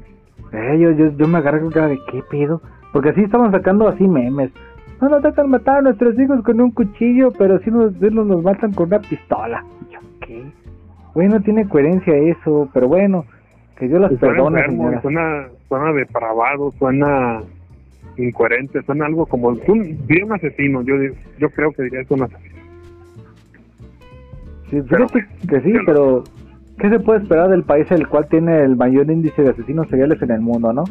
Eh, 0.51 0.77
yo, 0.79 0.91
yo, 0.91 1.11
yo 1.17 1.27
me 1.27 1.41
cara 1.41 1.57
de, 1.87 1.99
¿qué 2.11 2.21
pedo? 2.29 2.61
Porque 2.91 3.09
así 3.09 3.21
estaban 3.21 3.51
sacando 3.51 3.87
así 3.87 4.07
memes. 4.07 4.51
No 5.03 5.09
nos 5.09 5.21
dejan 5.21 5.49
matar 5.49 5.79
a 5.79 5.81
nuestros 5.81 6.17
hijos 6.17 6.41
con 6.45 6.61
un 6.61 6.71
cuchillo, 6.71 7.31
pero 7.37 7.59
sí 7.59 7.69
nos, 7.69 7.91
nos, 7.99 8.25
nos 8.25 8.41
matan 8.41 8.71
con 8.71 8.87
una 8.87 8.99
pistola. 8.99 9.61
Y 9.81 9.93
yo, 9.93 9.99
¿qué? 10.21 10.43
Güey, 11.13 11.27
no 11.27 11.41
tiene 11.41 11.67
coherencia 11.67 12.15
eso, 12.15 12.69
pero 12.73 12.87
bueno, 12.87 13.25
que 13.77 13.89
Dios 13.89 13.99
las 13.99 14.17
suena 14.17 14.33
perdone, 14.33 14.59
enfermo, 14.61 15.01
suena, 15.01 15.47
suena 15.67 15.91
depravado, 15.91 16.71
suena 16.79 17.41
incoherente, 18.15 18.81
suena 18.83 19.07
algo 19.07 19.25
como 19.25 19.49
un, 19.49 20.07
diría 20.07 20.25
un 20.25 20.31
asesino, 20.31 20.81
yo 20.83 20.95
yo 21.37 21.49
creo 21.49 21.73
que 21.73 21.83
diría 21.83 21.99
es 21.99 22.09
un 22.09 22.23
asesino. 22.23 22.55
Sí, 24.69 24.81
Pero- 24.89 25.09
fíjate 25.09 25.47
que 25.49 25.61
sí, 25.63 25.73
pero 25.85 26.23
¿qué 26.79 26.89
se 26.89 26.99
puede 27.01 27.23
esperar 27.23 27.49
del 27.49 27.63
país 27.63 27.91
el 27.91 28.07
cual 28.07 28.27
tiene 28.29 28.61
el 28.61 28.77
mayor 28.77 29.11
índice 29.11 29.41
de 29.43 29.49
asesinos 29.49 29.89
seriales 29.89 30.21
en 30.21 30.31
el 30.31 30.39
mundo, 30.39 30.71
no? 30.71 30.85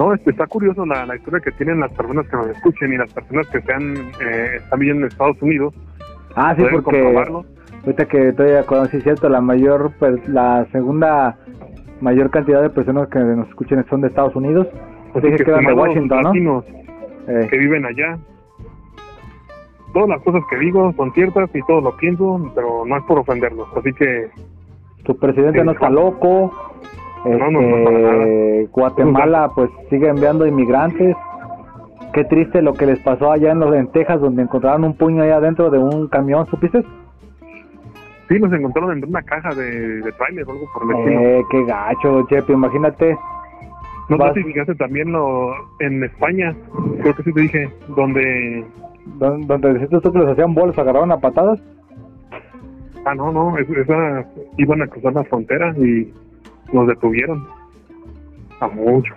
No, 0.00 0.14
este, 0.14 0.30
está 0.30 0.46
curioso 0.46 0.86
la, 0.86 1.04
la 1.04 1.14
historia 1.16 1.40
que 1.40 1.50
tienen 1.52 1.78
las 1.80 1.92
personas 1.92 2.26
que 2.28 2.34
nos 2.34 2.46
escuchen 2.48 2.90
y 2.90 2.96
las 2.96 3.12
personas 3.12 3.46
que 3.48 3.60
sean, 3.60 3.94
eh, 4.24 4.52
están 4.56 4.78
viviendo 4.80 5.02
en 5.04 5.12
Estados 5.12 5.36
Unidos. 5.42 5.74
Ah, 6.34 6.54
sí, 6.56 6.62
porque 6.70 6.84
comprobarlo. 7.02 7.44
ahorita 7.84 8.06
que 8.06 8.28
estoy 8.28 8.52
acordando, 8.52 8.90
sí 8.90 8.96
es 8.96 9.02
cierto, 9.02 9.28
la 9.28 9.42
mayor, 9.42 9.92
per- 10.00 10.26
la 10.26 10.66
segunda 10.72 11.36
mayor 12.00 12.30
cantidad 12.30 12.62
de 12.62 12.70
personas 12.70 13.08
que 13.08 13.18
nos 13.18 13.46
escuchen 13.50 13.84
son 13.90 14.00
de 14.00 14.08
Estados 14.08 14.34
Unidos. 14.34 14.68
Así 15.14 15.20
Dije 15.26 15.36
que 15.36 15.44
que 15.44 15.50
eran 15.50 15.66
de 15.66 15.72
Washington, 15.74 16.22
¿no? 16.22 16.28
latinos 16.28 16.64
Eh, 17.28 17.46
que 17.50 17.58
viven 17.58 17.84
allá, 17.84 18.16
todas 19.92 20.08
las 20.08 20.22
cosas 20.22 20.42
que 20.48 20.56
digo 20.56 20.94
son 20.96 21.12
ciertas 21.12 21.50
y 21.54 21.60
todo 21.66 21.82
lo 21.82 21.94
pienso, 21.98 22.50
pero 22.54 22.84
no 22.86 22.96
es 22.96 23.02
por 23.04 23.18
ofenderlos. 23.18 23.68
Así 23.76 23.92
que 23.92 24.30
su 25.04 25.18
presidente 25.18 25.58
Sí, 25.60 25.66
no 25.66 25.72
está 25.72 25.90
loco. 25.90 26.52
No, 27.24 27.50
no, 27.50 27.60
no, 27.60 27.76
Este, 27.76 28.02
nada. 28.02 28.68
Guatemala 28.72 29.50
pues 29.54 29.70
sigue 29.90 30.08
enviando 30.08 30.46
inmigrantes. 30.46 31.16
Qué 32.12 32.24
triste 32.24 32.60
lo 32.62 32.72
que 32.74 32.86
les 32.86 32.98
pasó 33.00 33.30
allá 33.30 33.52
en, 33.52 33.60
los, 33.60 33.74
en 33.74 33.86
Texas 33.92 34.20
donde 34.20 34.42
encontraron 34.42 34.84
un 34.84 34.96
puño 34.96 35.22
allá 35.22 35.36
adentro 35.36 35.70
de 35.70 35.78
un 35.78 36.08
camión, 36.08 36.46
¿supiste? 36.46 36.82
sí, 38.28 38.38
nos 38.38 38.52
encontraron 38.52 38.96
en 38.98 39.08
una 39.08 39.22
caja 39.22 39.52
de, 39.54 40.00
de 40.02 40.12
trailer 40.12 40.44
o 40.46 40.52
algo 40.52 40.64
por 40.72 40.82
el 40.84 40.98
estilo. 41.00 41.20
Eh, 41.20 41.42
qué 41.50 41.64
gacho, 41.64 42.26
Chepe, 42.28 42.52
imagínate. 42.52 43.16
No 44.08 44.16
vas- 44.18 44.34
fijaste 44.34 44.74
también 44.76 45.10
lo, 45.12 45.50
en 45.80 46.02
España, 46.04 46.54
creo 47.00 47.14
que 47.14 47.22
sí 47.24 47.32
te 47.32 47.40
dije, 47.42 47.68
donde... 47.88 48.64
Don- 49.18 49.46
Donde 49.48 49.72
deciste 49.74 50.00
tú 50.00 50.12
que 50.12 50.18
los 50.18 50.28
hacían 50.28 50.54
bolas, 50.54 50.78
agarraron 50.78 51.10
a 51.12 51.18
patadas. 51.18 51.60
Ah, 53.04 53.14
no, 53.14 53.32
no, 53.32 53.56
esa, 53.58 54.24
iban 54.58 54.82
a 54.82 54.86
cruzar 54.86 55.12
la 55.14 55.24
frontera 55.24 55.74
y 55.78 56.12
los 56.72 56.86
detuvieron. 56.86 57.46
A 58.60 58.68
muchos. 58.68 59.16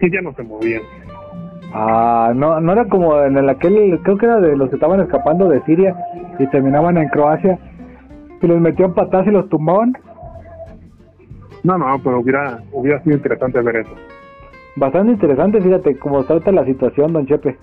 Y 0.00 0.10
ya 0.10 0.20
no 0.22 0.32
se 0.34 0.42
movían. 0.42 0.82
Ah, 1.72 2.32
no, 2.34 2.60
no 2.60 2.72
era 2.72 2.86
como 2.86 3.20
en 3.20 3.36
el 3.36 3.48
aquel, 3.48 4.00
creo 4.02 4.18
que 4.18 4.26
era 4.26 4.40
de 4.40 4.56
los 4.56 4.70
que 4.70 4.76
estaban 4.76 5.00
escapando 5.00 5.48
de 5.48 5.62
Siria 5.62 5.94
y 6.38 6.46
terminaban 6.48 6.96
en 6.96 7.08
Croacia 7.08 7.58
y 8.40 8.46
les 8.46 8.60
metían 8.60 8.94
patadas 8.94 9.26
y 9.26 9.30
los 9.30 9.48
tumbaban. 9.48 9.92
No, 11.62 11.78
no, 11.78 12.00
pero 12.02 12.20
hubiera, 12.20 12.60
hubiera 12.72 13.02
sido 13.02 13.16
interesante 13.16 13.60
ver 13.60 13.76
eso. 13.76 13.94
Bastante 14.76 15.12
interesante, 15.12 15.60
fíjate 15.60 15.96
cómo 15.98 16.24
trata 16.24 16.50
la 16.50 16.64
situación, 16.64 17.12
don 17.12 17.26
Chepe. 17.26 17.56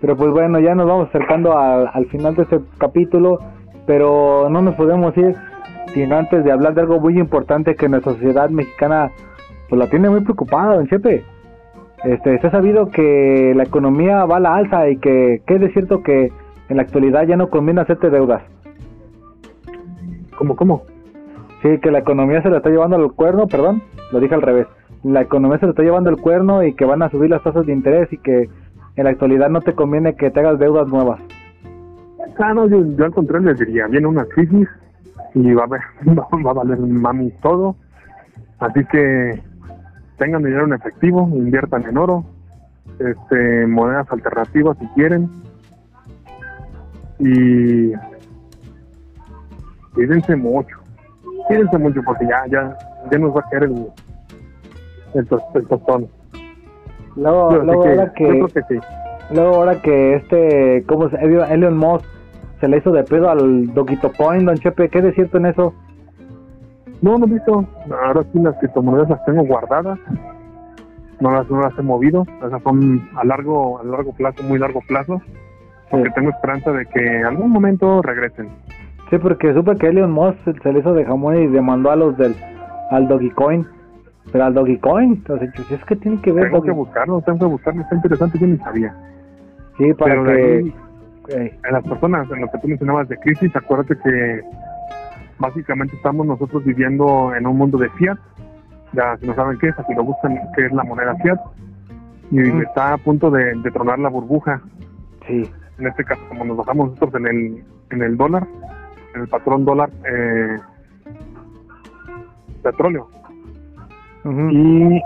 Pero 0.00 0.16
pues 0.16 0.30
bueno, 0.30 0.58
ya 0.60 0.74
nos 0.74 0.86
vamos 0.86 1.08
acercando 1.08 1.56
al, 1.56 1.90
al 1.92 2.06
final 2.06 2.34
de 2.34 2.42
este 2.42 2.60
capítulo, 2.78 3.38
pero 3.86 4.48
no 4.48 4.62
nos 4.62 4.74
podemos 4.76 5.16
ir 5.16 5.34
sin 5.92 6.12
antes 6.12 6.44
de 6.44 6.52
hablar 6.52 6.74
de 6.74 6.82
algo 6.82 7.00
muy 7.00 7.18
importante 7.18 7.74
que 7.74 7.88
nuestra 7.88 8.12
sociedad 8.12 8.50
mexicana 8.50 9.10
pues 9.68 9.78
la 9.78 9.88
tiene 9.88 10.10
muy 10.10 10.20
preocupada, 10.20 10.76
don 10.76 10.86
Chepe. 10.86 11.24
Este, 12.04 12.38
se 12.40 12.46
ha 12.46 12.50
sabido 12.50 12.90
que 12.90 13.52
la 13.54 13.62
economía 13.62 14.24
va 14.24 14.36
a 14.36 14.40
la 14.40 14.56
alza 14.56 14.88
y 14.88 14.96
que, 14.98 15.42
que 15.46 15.54
es 15.56 15.72
cierto 15.72 16.02
que 16.02 16.32
en 16.68 16.76
la 16.76 16.82
actualidad 16.82 17.26
ya 17.26 17.36
no 17.36 17.48
conviene 17.48 17.80
hacerte 17.80 18.10
deudas. 18.10 18.42
¿Cómo, 20.36 20.56
cómo? 20.56 20.82
Sí, 21.62 21.78
que 21.78 21.92
la 21.92 22.00
economía 22.00 22.42
se 22.42 22.50
la 22.50 22.56
está 22.56 22.70
llevando 22.70 22.96
al 22.96 23.12
cuerno, 23.12 23.46
perdón, 23.46 23.82
lo 24.10 24.18
dije 24.18 24.34
al 24.34 24.42
revés. 24.42 24.66
La 25.04 25.22
economía 25.22 25.58
se 25.58 25.66
la 25.66 25.70
está 25.70 25.82
llevando 25.82 26.10
al 26.10 26.16
cuerno 26.16 26.64
y 26.64 26.74
que 26.74 26.84
van 26.84 27.02
a 27.02 27.10
subir 27.10 27.30
las 27.30 27.42
tasas 27.42 27.64
de 27.66 27.72
interés 27.72 28.12
y 28.12 28.18
que 28.18 28.48
en 28.96 29.04
la 29.04 29.10
actualidad 29.10 29.48
no 29.48 29.60
te 29.60 29.74
conviene 29.74 30.16
que 30.16 30.30
te 30.30 30.40
hagas 30.40 30.58
deudas 30.58 30.88
nuevas. 30.88 31.20
Ah, 32.38 32.52
no, 32.54 32.68
yo, 32.68 32.84
yo 32.96 33.04
al 33.04 33.12
contrario 33.12 33.50
les 33.50 33.58
diría, 33.60 33.86
viene 33.86 34.06
una 34.06 34.24
crisis 34.24 34.68
y 35.34 35.52
va 35.54 35.64
a, 35.64 35.66
ver, 35.66 35.80
va, 36.18 36.50
a 36.50 36.54
valer 36.54 36.78
mami 36.78 37.30
todo. 37.42 37.76
Así 38.58 38.84
que 38.86 39.42
tengan 40.18 40.42
dinero 40.42 40.66
en 40.66 40.74
efectivo, 40.74 41.28
inviertan 41.32 41.84
en 41.84 41.98
oro, 41.98 42.24
este, 42.98 43.66
monedas 43.66 44.06
alternativas 44.10 44.76
si 44.78 44.86
quieren. 44.88 45.30
Y 47.18 47.92
cuídense 49.94 50.36
mucho, 50.36 50.76
cuídense 51.46 51.78
mucho 51.78 52.00
porque 52.04 52.26
ya, 52.26 52.44
ya, 52.48 52.76
ya 53.10 53.18
nos 53.18 53.34
va 53.34 53.40
a 53.40 53.50
caer 53.50 53.64
el, 53.64 53.86
el, 55.14 55.28
el 55.54 55.66
tostón. 55.68 56.08
Luego, 57.16 57.56
luego 57.62 57.82
que 57.82 57.90
ahora 57.90 58.12
que, 58.14 58.62
sí. 58.68 58.80
luego 59.30 59.54
ahora 59.56 59.82
que 59.82 60.14
este, 60.14 60.84
¿cómo 60.86 61.10
se 61.10 61.16
Elon 61.16 61.76
Musk 61.76 62.06
se 62.62 62.68
le 62.68 62.78
hizo 62.78 62.92
de 62.92 63.02
pedo 63.02 63.28
al 63.28 63.74
Doquito 63.74 64.12
Coin, 64.12 64.44
don 64.44 64.56
Chepe, 64.56 64.88
¿qué 64.88 65.02
de 65.02 65.12
cierto 65.14 65.36
en 65.38 65.46
eso? 65.46 65.74
No, 67.00 67.18
no 67.18 67.26
visto. 67.26 67.66
Ahora 68.06 68.22
sí 68.32 68.38
las 68.38 68.56
criptomonedas 68.58 69.10
las 69.10 69.24
tengo 69.24 69.42
guardadas. 69.42 69.98
No 71.18 71.32
las, 71.32 71.50
no 71.50 71.60
las 71.60 71.76
he 71.76 71.82
movido. 71.82 72.24
Esas 72.38 72.62
son 72.62 73.02
a 73.16 73.24
largo, 73.24 73.80
a 73.80 73.82
largo 73.82 74.12
plazo, 74.12 74.44
muy 74.44 74.60
largo 74.60 74.80
plazo. 74.86 75.20
Porque 75.90 76.08
Sí. 76.08 76.14
tengo 76.14 76.30
esperanza 76.30 76.70
de 76.70 76.86
que 76.86 77.04
en 77.04 77.26
algún 77.26 77.50
momento 77.50 78.00
regresen. 78.00 78.48
Sí, 79.10 79.18
porque 79.18 79.52
supe 79.54 79.76
que 79.76 79.88
Elon 79.88 80.12
Musk 80.12 80.36
se, 80.62 80.72
le 80.72 80.78
hizo 80.78 80.94
de 80.94 81.04
jamón 81.04 81.42
y 81.42 81.48
demandó 81.48 81.90
a 81.90 81.96
los 81.96 82.16
del 82.16 82.36
al 82.92 83.08
Dogecoin. 83.08 83.66
Pero 84.30 84.44
al 84.44 84.54
Dogecoin, 84.54 85.14
entonces 85.14 85.50
es 85.68 85.84
que 85.84 85.96
tiene 85.96 86.20
que 86.22 86.30
ver 86.30 86.44
Tengo 86.44 86.62
que 86.62 86.70
buscarlo, 86.70 87.20
tengo 87.22 87.40
que 87.40 87.46
buscarlo. 87.46 87.82
Está 87.82 87.96
interesante, 87.96 88.38
yo 88.38 88.46
ni 88.46 88.58
sabía. 88.58 88.94
Sí, 89.78 89.92
para 89.94 90.12
Pero 90.12 90.24
que 90.26 90.72
eh, 91.28 91.58
en 91.64 91.72
las 91.72 91.84
personas, 91.84 92.30
en 92.30 92.40
lo 92.40 92.50
que 92.50 92.58
tú 92.58 92.68
mencionabas 92.68 93.08
de 93.08 93.16
crisis, 93.18 93.54
acuérdate 93.54 93.96
que 93.96 94.40
básicamente 95.38 95.96
estamos 95.96 96.26
nosotros 96.26 96.64
viviendo 96.64 97.34
en 97.34 97.46
un 97.46 97.56
mundo 97.56 97.78
de 97.78 97.88
fiat. 97.90 98.18
Ya 98.92 99.16
si 99.18 99.26
no 99.26 99.34
saben 99.34 99.58
qué 99.58 99.68
es, 99.68 99.78
así 99.78 99.94
lo 99.94 100.04
buscan, 100.04 100.38
qué 100.56 100.66
es 100.66 100.72
la 100.72 100.84
moneda 100.84 101.14
fiat. 101.22 101.38
Y 102.30 102.40
está 102.62 102.94
a 102.94 102.98
punto 102.98 103.30
de, 103.30 103.54
de 103.54 103.70
tronar 103.70 103.98
la 103.98 104.08
burbuja. 104.08 104.60
Sí. 105.26 105.48
En 105.78 105.86
este 105.86 106.04
caso, 106.04 106.20
como 106.28 106.44
nos 106.44 106.56
bajamos 106.56 106.90
nosotros 106.90 107.14
en 107.20 107.26
el, 107.26 107.64
en 107.90 108.02
el 108.02 108.16
dólar, 108.16 108.46
en 109.14 109.22
el 109.22 109.28
patrón 109.28 109.64
dólar 109.64 109.90
eh, 110.04 110.58
petróleo. 112.62 113.08
Y 114.24 115.02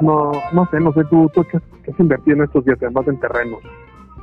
no, 0.00 0.32
no 0.52 0.66
sé, 0.70 0.80
no 0.80 0.92
sé, 0.94 1.04
tú, 1.10 1.30
tú 1.34 1.44
qué, 1.44 1.58
qué 1.82 1.90
has 1.90 2.00
invertido 2.00 2.38
en 2.38 2.44
estos 2.44 2.64
días, 2.64 2.78
además 2.80 3.06
en 3.08 3.20
terrenos. 3.20 3.60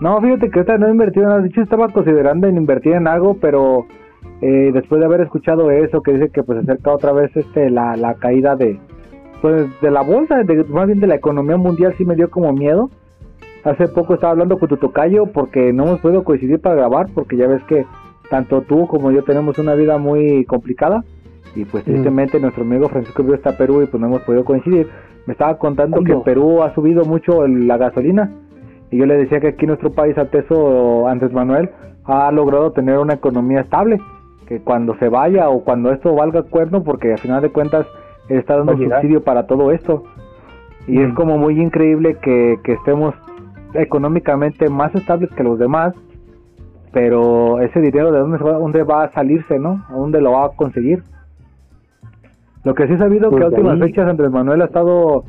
No, 0.02 0.20
fíjate 0.20 0.50
que 0.50 0.60
ahorita 0.60 0.78
no 0.78 0.88
he 0.88 0.92
invertido 0.92 1.24
en 1.24 1.30
nada. 1.30 1.42
De 1.42 1.48
hecho, 1.48 1.62
estaba 1.62 1.88
considerando 1.90 2.48
en 2.48 2.58
invertir 2.58 2.94
en 2.94 3.08
algo, 3.08 3.38
pero 3.40 3.86
eh, 4.42 4.72
después 4.74 5.00
de 5.00 5.06
haber 5.06 5.22
escuchado 5.22 5.72
eso, 5.72 6.02
que 6.02 6.14
dice 6.14 6.30
que 6.30 6.44
pues 6.44 6.58
se 6.60 6.72
acerca 6.72 6.92
otra 6.92 7.14
vez 7.14 7.32
este 7.38 7.70
la, 7.70 7.96
la 7.96 8.16
caída 8.16 8.56
de 8.56 8.80
pues 9.42 9.68
de 9.82 9.90
la 9.92 10.02
bolsa, 10.02 10.44
de, 10.44 10.64
más 10.66 10.88
bien 10.88 11.00
de 11.00 11.08
la 11.08 11.16
economía 11.16 11.58
mundial, 11.58 11.94
sí 11.98 12.06
me 12.06 12.16
dio 12.16 12.30
como 12.30 12.52
miedo. 12.52 12.90
Hace 13.64 13.88
poco 13.88 14.16
estaba 14.16 14.32
hablando 14.32 14.58
con 14.58 14.70
tu 14.70 14.78
tocayo 14.78 15.28
porque 15.28 15.72
no 15.72 15.84
hemos 15.86 16.00
podido 16.00 16.24
coincidir 16.24 16.60
para 16.60 16.76
grabar, 16.76 17.08
porque 17.14 17.38
ya 17.38 17.48
ves 17.48 17.64
que 17.66 17.86
tanto 18.30 18.62
tú 18.62 18.88
como 18.88 19.12
yo 19.12 19.24
tenemos 19.24 19.58
una 19.60 19.76
vida 19.76 19.98
muy 20.00 20.46
complicada. 20.46 21.04
Y 21.56 21.66
pues 21.66 21.84
tristemente 21.84 22.40
nuestro 22.40 22.64
amigo 22.64 22.88
Francisco 22.90 23.24
vio 23.24 23.36
hasta 23.36 23.58
Perú 23.58 23.82
y 23.84 23.86
pues 23.86 24.00
no 24.02 24.08
hemos 24.08 24.22
podido 24.22 24.46
coincidir. 24.46 24.88
Me 25.28 25.34
estaba 25.34 25.58
contando 25.58 25.98
que 26.06 26.12
en 26.14 26.24
Perú 26.24 26.64
ha 26.64 26.74
subido 26.74 27.04
mucho 27.06 27.44
el- 27.46 27.68
la 27.68 27.78
gasolina. 27.78 28.32
Y 28.92 28.98
yo 28.98 29.06
le 29.06 29.18
decía 29.18 29.40
que 29.40 29.48
aquí 29.48 29.66
nuestro 29.66 29.92
país, 29.92 30.18
Anteso 30.18 31.08
Andrés 31.08 31.32
Manuel, 31.32 31.70
ha 32.06 32.32
logrado 32.32 32.72
tener 32.72 32.98
una 33.00 33.14
economía 33.14 33.62
estable. 33.62 34.00
Que 34.48 34.60
cuando 34.60 34.96
se 34.98 35.08
vaya 35.08 35.50
o 35.50 35.64
cuando 35.64 35.92
esto 35.94 36.14
valga 36.14 36.44
cuerno, 36.44 36.84
porque 36.84 37.14
al 37.14 37.20
final 37.20 37.42
de 37.42 37.52
cuentas 37.52 37.88
está 38.28 38.58
dando 38.58 38.74
a 38.74 38.78
subsidio 38.78 39.24
para 39.24 39.48
todo 39.48 39.72
esto. 39.72 40.04
Y 40.88 41.00
es 41.02 41.10
Mm. 41.10 41.14
como 41.16 41.38
muy 41.38 41.62
increíble 41.62 42.18
que, 42.22 42.60
que 42.64 42.74
estemos 42.74 43.16
económicamente 43.74 44.70
más 44.70 44.94
estables 44.94 45.30
que 45.32 45.44
los 45.44 45.58
demás. 45.58 45.94
Pero 46.92 47.62
ese 47.62 47.80
dinero, 47.80 48.12
¿de 48.12 48.20
dónde, 48.20 48.38
se 48.40 48.44
va, 48.44 48.54
dónde 48.58 48.84
va 48.84 49.04
a 49.06 49.12
salirse, 49.14 49.58
no? 49.58 49.82
¿A 49.90 49.94
dónde 49.94 50.20
lo 50.20 50.34
va 50.34 50.46
a 50.46 50.50
conseguir? 50.50 51.02
Lo 52.66 52.76
que 52.76 52.88
sí 52.88 52.94
he 52.94 52.98
sabido 52.98 53.30
Pues 53.30 53.40
que 53.40 53.46
a 53.46 53.50
de 53.50 53.56
últimas 53.56 53.76
ahí- 53.76 53.88
fechas 53.90 54.10
Andrés 54.10 54.30
Manuel 54.32 54.62
ha 54.62 54.66
estado, 54.66 55.24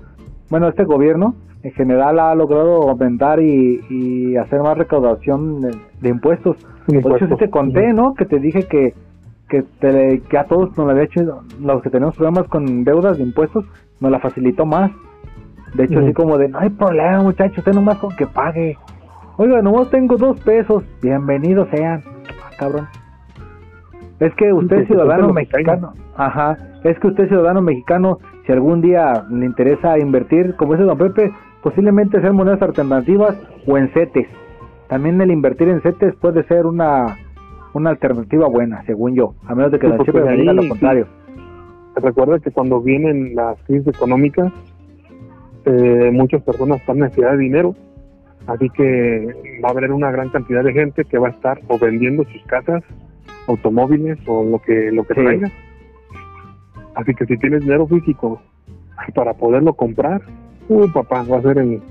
bueno, 0.50 0.68
este 0.68 0.84
gobierno 0.84 1.34
en 1.62 1.72
general 1.72 2.18
ha 2.18 2.34
logrado 2.34 2.88
aumentar 2.90 3.40
y, 3.40 3.80
y 3.88 4.36
hacer 4.36 4.60
más 4.60 4.76
recaudación 4.76 5.60
de, 5.60 5.70
de 6.00 6.08
impuestos. 6.08 6.56
Por 7.02 7.16
eso 7.16 7.26
sí 7.28 7.36
te 7.36 7.50
conté, 7.50 7.92
¿no? 7.92 8.14
Que 8.14 8.24
te 8.24 8.38
dije 8.38 8.64
que 8.64 8.94
que, 9.48 9.62
te- 9.80 10.20
que 10.30 10.38
a 10.38 10.44
todos 10.44 10.70
nos 10.78 10.86
lo 10.86 10.90
había 10.92 11.02
hecho, 11.04 11.42
los 11.60 11.82
que 11.82 11.90
tenemos 11.90 12.16
problemas 12.16 12.48
con 12.48 12.84
deudas 12.84 13.18
de 13.18 13.24
impuestos, 13.24 13.66
nos 14.00 14.10
la 14.10 14.18
facilitó 14.18 14.64
más. 14.64 14.90
De 15.74 15.84
hecho, 15.84 15.98
así 15.98 16.14
como 16.14 16.38
de, 16.38 16.48
no 16.48 16.58
hay 16.58 16.70
problema, 16.70 17.22
muchachos, 17.22 17.58
usted 17.58 17.74
nomás 17.74 17.98
con 17.98 18.16
que 18.16 18.26
pague. 18.26 18.78
Oiga, 19.36 19.60
nomás 19.60 19.90
tengo 19.90 20.16
dos 20.16 20.40
pesos, 20.40 20.84
bienvenidos 21.02 21.68
sean. 21.70 22.02
Ah, 22.42 22.50
cabrón. 22.58 22.88
Es 24.20 24.34
que 24.36 24.52
usted 24.54 24.78
es 24.82 24.86
ciudadano 24.86 25.32
mexicano. 25.34 25.92
Ajá. 26.16 26.56
Es 26.84 26.98
que 26.98 27.08
usted 27.08 27.24
es 27.24 27.28
ciudadano 27.28 27.60
mexicano. 27.60 28.18
Si 28.46 28.52
algún 28.52 28.80
día 28.80 29.24
le 29.30 29.44
interesa 29.44 29.98
invertir, 29.98 30.54
como 30.56 30.72
dice 30.72 30.84
don 30.84 30.96
Pepe, 30.96 31.30
posiblemente 31.62 32.20
sean 32.20 32.36
monedas 32.36 32.62
alternativas 32.62 33.36
o 33.66 33.78
en 33.78 33.88
CETES. 33.92 34.26
También 34.88 35.20
el 35.20 35.30
invertir 35.30 35.68
en 35.68 35.80
CETES 35.80 36.14
puede 36.16 36.42
ser 36.44 36.66
una, 36.66 37.16
una 37.72 37.90
alternativa 37.90 38.46
buena, 38.48 38.82
según 38.84 39.14
yo. 39.14 39.34
A 39.46 39.54
menos 39.54 39.72
de 39.72 39.78
que 39.78 39.86
Sí, 39.86 39.88
don 39.90 39.96
porque 39.98 40.12
Chepe 40.12 40.24
me 40.24 40.30
de 40.32 40.36
diga 40.38 40.50
ahí, 40.52 40.56
lo 40.56 40.68
contrario. 40.68 41.06
Recuerda 41.96 42.38
que 42.40 42.50
cuando 42.50 42.80
vienen 42.80 43.34
las 43.34 43.58
crisis 43.64 43.88
económicas, 43.88 44.52
eh, 45.64 46.10
muchas 46.12 46.42
personas 46.42 46.80
están 46.80 46.96
en 46.96 47.02
necesidad 47.04 47.32
de 47.32 47.38
dinero, 47.38 47.74
así 48.46 48.68
que 48.70 49.26
va 49.64 49.68
a 49.68 49.72
haber 49.72 49.92
una 49.92 50.10
gran 50.10 50.30
cantidad 50.30 50.64
de 50.64 50.72
gente 50.72 51.04
que 51.04 51.18
va 51.18 51.28
a 51.28 51.30
estar 51.30 51.60
o 51.68 51.78
vendiendo 51.78 52.24
sus 52.24 52.42
casas, 52.46 52.82
automóviles 53.46 54.18
o 54.26 54.42
lo 54.44 54.58
que 54.60 54.90
lo 54.90 55.04
que 55.04 55.14
Sí. 55.14 55.20
traiga. 55.20 55.50
Así 56.94 57.14
que 57.14 57.24
si 57.26 57.36
tienes 57.38 57.60
dinero 57.62 57.86
físico 57.86 58.40
para 59.14 59.34
poderlo 59.34 59.74
comprar, 59.74 60.22
uy 60.68 60.88
papá, 60.88 61.24
va 61.30 61.38
a 61.38 61.42
ser 61.42 61.58
el 61.58 61.82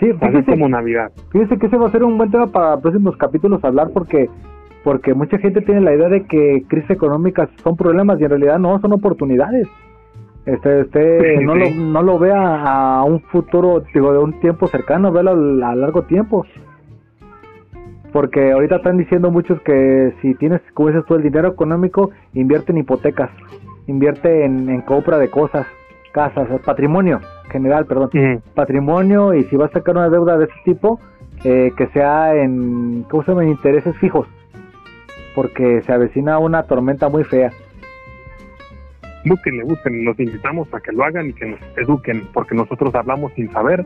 Sí, 0.00 0.12
va 0.12 0.28
a 0.28 0.30
ser 0.30 0.44
fíjese, 0.44 0.50
como 0.52 0.68
Navidad. 0.68 1.10
Fíjese 1.30 1.58
que 1.58 1.66
ese 1.66 1.76
va 1.76 1.88
a 1.88 1.90
ser 1.90 2.04
un 2.04 2.18
buen 2.18 2.30
tema 2.30 2.46
para 2.46 2.80
próximos 2.80 3.16
capítulos 3.16 3.64
hablar 3.64 3.88
porque 3.92 4.28
porque 4.84 5.12
mucha 5.12 5.38
gente 5.38 5.60
tiene 5.60 5.80
la 5.80 5.92
idea 5.92 6.08
de 6.08 6.24
que 6.24 6.64
crisis 6.68 6.90
económicas 6.90 7.48
son 7.62 7.76
problemas 7.76 8.20
y 8.20 8.24
en 8.24 8.30
realidad 8.30 8.58
no, 8.58 8.80
son 8.80 8.92
oportunidades. 8.92 9.68
Este, 10.46 10.80
este 10.82 11.38
Sí, 11.38 11.44
no, 11.44 11.54
sí. 11.54 11.74
Lo, 11.74 11.84
no 11.84 12.02
lo 12.02 12.18
vea 12.18 12.62
a 12.62 13.04
un 13.04 13.20
futuro, 13.20 13.82
digo, 13.92 14.12
de 14.12 14.18
un 14.18 14.38
tiempo 14.40 14.68
cercano, 14.68 15.10
véalo 15.10 15.32
a 15.32 15.74
largo 15.74 16.02
tiempo. 16.02 16.46
Porque 18.12 18.52
ahorita 18.52 18.76
están 18.76 18.96
diciendo 18.96 19.30
muchos 19.30 19.60
que 19.62 20.14
si 20.22 20.34
tienes, 20.36 20.62
como 20.72 20.88
dices 20.88 21.04
tú, 21.06 21.16
el 21.16 21.22
dinero 21.22 21.48
económico, 21.48 22.10
invierte 22.32 22.72
en 22.72 22.78
hipotecas, 22.78 23.30
invierte 23.88 24.44
en, 24.44 24.70
en 24.70 24.80
compra 24.82 25.18
de 25.18 25.28
cosas, 25.28 25.66
casas, 26.12 26.48
patrimonio 26.64 27.20
general, 27.48 27.86
perdón 27.86 28.10
patrimonio 28.54 29.34
y 29.34 29.44
si 29.44 29.56
vas 29.56 29.70
a 29.70 29.74
sacar 29.74 29.96
una 29.96 30.08
deuda 30.08 30.38
de 30.38 30.44
ese 30.44 30.54
tipo, 30.64 31.00
eh, 31.44 31.72
que 31.76 31.86
sea 31.88 32.34
en, 32.34 33.04
¿cómo 33.08 33.22
se 33.22 33.30
llama? 33.30 33.44
En 33.44 33.50
intereses 33.50 33.96
fijos, 33.98 34.26
porque 35.34 35.82
se 35.82 35.92
avecina 35.92 36.38
una 36.38 36.64
tormenta 36.64 37.08
muy 37.08 37.24
fea. 37.24 37.52
Búsquenle, 39.24 39.64
búsquenle, 39.64 40.04
los 40.04 40.18
invitamos 40.18 40.72
a 40.72 40.80
que 40.80 40.92
lo 40.92 41.04
hagan 41.04 41.28
y 41.28 41.32
que 41.32 41.46
nos 41.46 41.60
eduquen, 41.76 42.28
porque 42.32 42.54
nosotros 42.54 42.94
hablamos 42.94 43.32
sin 43.34 43.50
saber, 43.52 43.84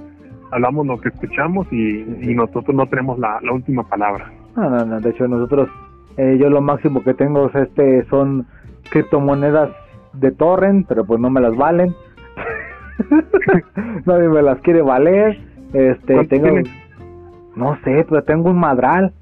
hablamos 0.51 0.87
lo 0.87 0.98
que 0.98 1.09
escuchamos 1.09 1.66
y, 1.70 2.01
y 2.20 2.35
nosotros 2.35 2.75
no 2.75 2.87
tenemos 2.87 3.18
la, 3.18 3.40
la 3.42 3.53
última 3.53 3.83
palabra. 3.83 4.31
No, 4.57 4.68
no, 4.68 4.85
no, 4.85 5.01
de 5.01 5.11
hecho 5.11 5.27
nosotros, 5.27 5.68
eh, 6.16 6.37
yo 6.38 6.51
lo 6.51 6.61
máximo 6.61 7.03
que 7.03 7.14
tengo 7.14 7.48
es 7.48 7.55
este, 7.55 8.05
son 8.05 8.46
criptomonedas 8.90 9.70
de 10.12 10.31
torrent, 10.31 10.87
pero 10.87 11.05
pues 11.05 11.20
no 11.20 11.31
me 11.31 11.40
las 11.40 11.57
valen. 11.57 11.94
Nadie 14.06 14.28
me 14.28 14.42
las 14.42 14.60
quiere 14.60 14.82
valer. 14.82 15.38
Este, 15.72 16.14
¿Cuánto 16.14 16.28
tengo, 16.28 16.46
tienes? 16.48 16.68
no 17.56 17.76
sé, 17.84 18.04
pero 18.08 18.22
tengo 18.24 18.50
un 18.50 18.58
madral. 18.58 19.12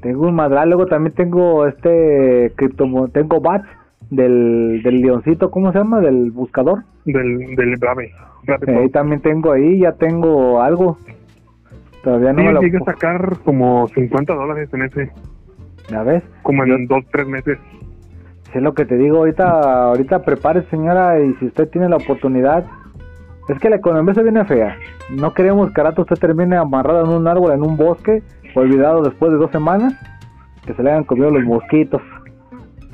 Tengo 0.00 0.26
un 0.26 0.34
madral, 0.34 0.68
luego 0.70 0.86
también 0.86 1.14
tengo 1.14 1.66
este 1.66 2.52
criptomo, 2.56 3.06
tengo 3.08 3.40
bats 3.40 3.68
del, 4.10 4.82
del 4.82 5.00
leoncito, 5.00 5.50
¿cómo 5.50 5.70
se 5.72 5.78
llama? 5.78 6.00
Del 6.00 6.32
buscador. 6.32 6.82
Del, 7.04 7.54
del 7.54 7.76
Brave. 7.76 8.10
Brave 8.44 8.88
también 8.88 9.20
tengo 9.20 9.52
ahí, 9.52 9.78
ya 9.78 9.92
tengo 9.92 10.60
algo. 10.60 10.98
Todavía 12.02 12.32
no 12.32 12.40
Sí, 12.40 12.46
me 12.46 12.52
lo 12.52 12.60
llegué 12.62 12.78
a 12.78 12.84
sacar 12.84 13.38
como 13.44 13.86
50 13.94 14.34
dólares 14.34 14.68
en 14.74 14.82
ese, 14.82 15.12
¿Ya 15.88 16.02
ves? 16.02 16.22
como 16.42 16.64
en 16.64 16.86
dos, 16.88 17.04
tres 17.12 17.28
meses. 17.28 17.58
Sí, 18.50 18.58
es 18.58 18.62
lo 18.62 18.74
que 18.74 18.84
te 18.84 18.96
digo, 18.96 19.18
ahorita, 19.18 19.84
ahorita 19.86 20.24
prepare 20.24 20.62
señora 20.64 21.20
y 21.20 21.32
si 21.34 21.46
usted 21.46 21.68
tiene 21.68 21.88
la 21.88 21.96
oportunidad, 21.96 22.64
es 23.48 23.58
que 23.58 23.70
la 23.70 23.76
economía 23.76 24.14
se 24.14 24.22
viene 24.22 24.44
fea. 24.44 24.76
No 25.10 25.34
queremos 25.34 25.72
que 25.72 25.82
rato 25.82 26.02
usted 26.02 26.16
termine 26.16 26.56
amarrado 26.56 27.04
en 27.04 27.10
un 27.10 27.26
árbol, 27.26 27.52
en 27.52 27.62
un 27.62 27.76
bosque, 27.76 28.22
olvidado 28.54 29.02
después 29.02 29.32
de 29.32 29.38
dos 29.38 29.50
semanas, 29.50 29.94
que 30.64 30.74
se 30.74 30.82
le 30.82 30.90
hayan 30.90 31.04
comido 31.04 31.30
los 31.30 31.44
mosquitos. 31.44 32.00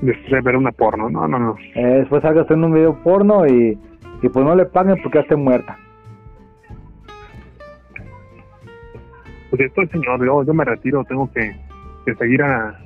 Después 0.00 0.30
de 0.30 0.40
ver 0.40 0.56
una 0.56 0.72
porno. 0.72 1.10
No, 1.10 1.26
no, 1.26 1.38
no. 1.38 1.56
Eh, 1.74 1.98
después 2.00 2.22
salga 2.22 2.42
usted 2.42 2.54
en 2.54 2.64
un 2.64 2.72
video 2.72 2.94
porno 3.02 3.46
y, 3.46 3.78
y 4.22 4.28
pues 4.28 4.44
no 4.44 4.54
le 4.54 4.64
paguen 4.64 4.96
porque 5.02 5.18
ya 5.18 5.22
esté 5.22 5.36
muerta. 5.36 5.76
Pues 9.50 9.62
esto, 9.62 9.82
señor, 9.90 10.24
yo, 10.24 10.42
yo 10.44 10.54
me 10.54 10.64
retiro, 10.64 11.04
tengo 11.04 11.30
que, 11.32 11.56
que 12.04 12.14
seguir 12.14 12.42
a, 12.42 12.78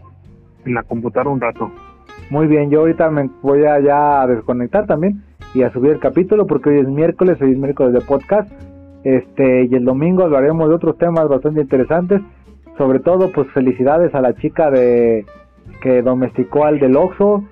en 0.64 0.75
la 0.75 0.83
computadora 0.83 1.31
un 1.31 1.40
rato. 1.40 1.70
Muy 2.31 2.46
bien, 2.46 2.71
yo 2.71 2.81
ahorita 2.81 3.10
me 3.10 3.29
voy 3.42 3.65
a 3.65 3.81
ya 3.81 4.27
desconectar 4.27 4.87
también 4.87 5.23
y 5.55 5.63
a 5.63 5.73
subir 5.73 5.92
el 5.92 5.98
capítulo 5.98 6.46
porque 6.46 6.71
hoy 6.71 6.79
es 6.79 6.88
miércoles, 6.88 7.40
hoy 7.40 7.53
es 7.53 7.59
miércoles 7.59 7.92
de 7.92 8.00
podcast. 8.00 8.50
Este, 9.05 9.65
y 9.65 9.75
el 9.75 9.85
domingo 9.85 10.23
hablaremos 10.23 10.69
de 10.69 10.75
otros 10.75 10.98
temas 10.98 11.29
bastante 11.29 11.61
interesantes. 11.61 12.21
Sobre 12.79 13.00
todo, 13.00 13.31
pues 13.33 13.48
felicidades 13.53 14.15
a 14.15 14.21
la 14.21 14.35
chica 14.35 14.71
de 14.71 15.27
que 15.83 16.03
domesticó 16.03 16.65
al 16.65 16.79
del 16.79 16.96
Oxxo. 16.96 17.44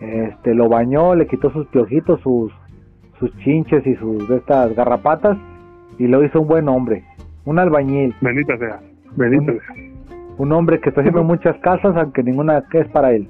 Este, 0.00 0.54
lo 0.54 0.68
bañó, 0.68 1.14
le 1.14 1.26
quitó 1.26 1.50
sus 1.52 1.66
piojitos, 1.68 2.20
sus 2.22 2.52
sus 3.22 3.30
chinches 3.38 3.86
y 3.86 3.94
sus 3.94 4.26
de 4.28 4.38
estas 4.38 4.74
garrapatas 4.74 5.38
y 5.96 6.08
lo 6.08 6.24
hizo 6.24 6.40
un 6.40 6.48
buen 6.48 6.68
hombre, 6.68 7.04
un 7.44 7.60
albañil, 7.60 8.12
Bendita 8.20 8.58
sea. 8.58 8.80
Bendita 9.14 9.52
sea. 9.52 9.76
un 10.38 10.50
hombre 10.50 10.80
que 10.80 10.88
está 10.88 11.02
haciendo 11.02 11.22
muchas 11.22 11.56
casas 11.58 11.96
aunque 11.96 12.24
ninguna 12.24 12.64
es 12.72 12.88
para 12.88 13.12
él. 13.12 13.28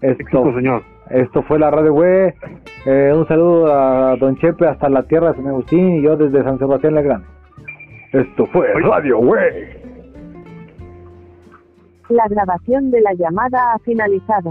Esto, 0.00 0.54
señor. 0.54 0.82
Esto 1.12 1.42
fue 1.42 1.58
la 1.58 1.70
radio 1.70 1.92
güey. 1.92 2.32
Eh, 2.86 3.12
un 3.14 3.26
saludo 3.28 3.72
a 3.72 4.16
Don 4.16 4.36
Chepe 4.36 4.66
hasta 4.66 4.88
la 4.88 5.02
tierra 5.04 5.30
de 5.30 5.36
San 5.36 5.46
Agustín 5.46 5.96
y 5.96 6.02
yo 6.02 6.16
desde 6.16 6.42
San 6.42 6.58
Sebastián 6.58 6.94
Legrand. 6.94 7.24
Esto 8.12 8.46
fue. 8.46 8.72
Radio 8.74 9.18
Güey. 9.18 9.82
La 12.10 12.28
grabación 12.28 12.90
de 12.90 13.00
la 13.00 13.14
llamada 13.14 13.72
ha 13.72 13.78
finalizado. 13.78 14.50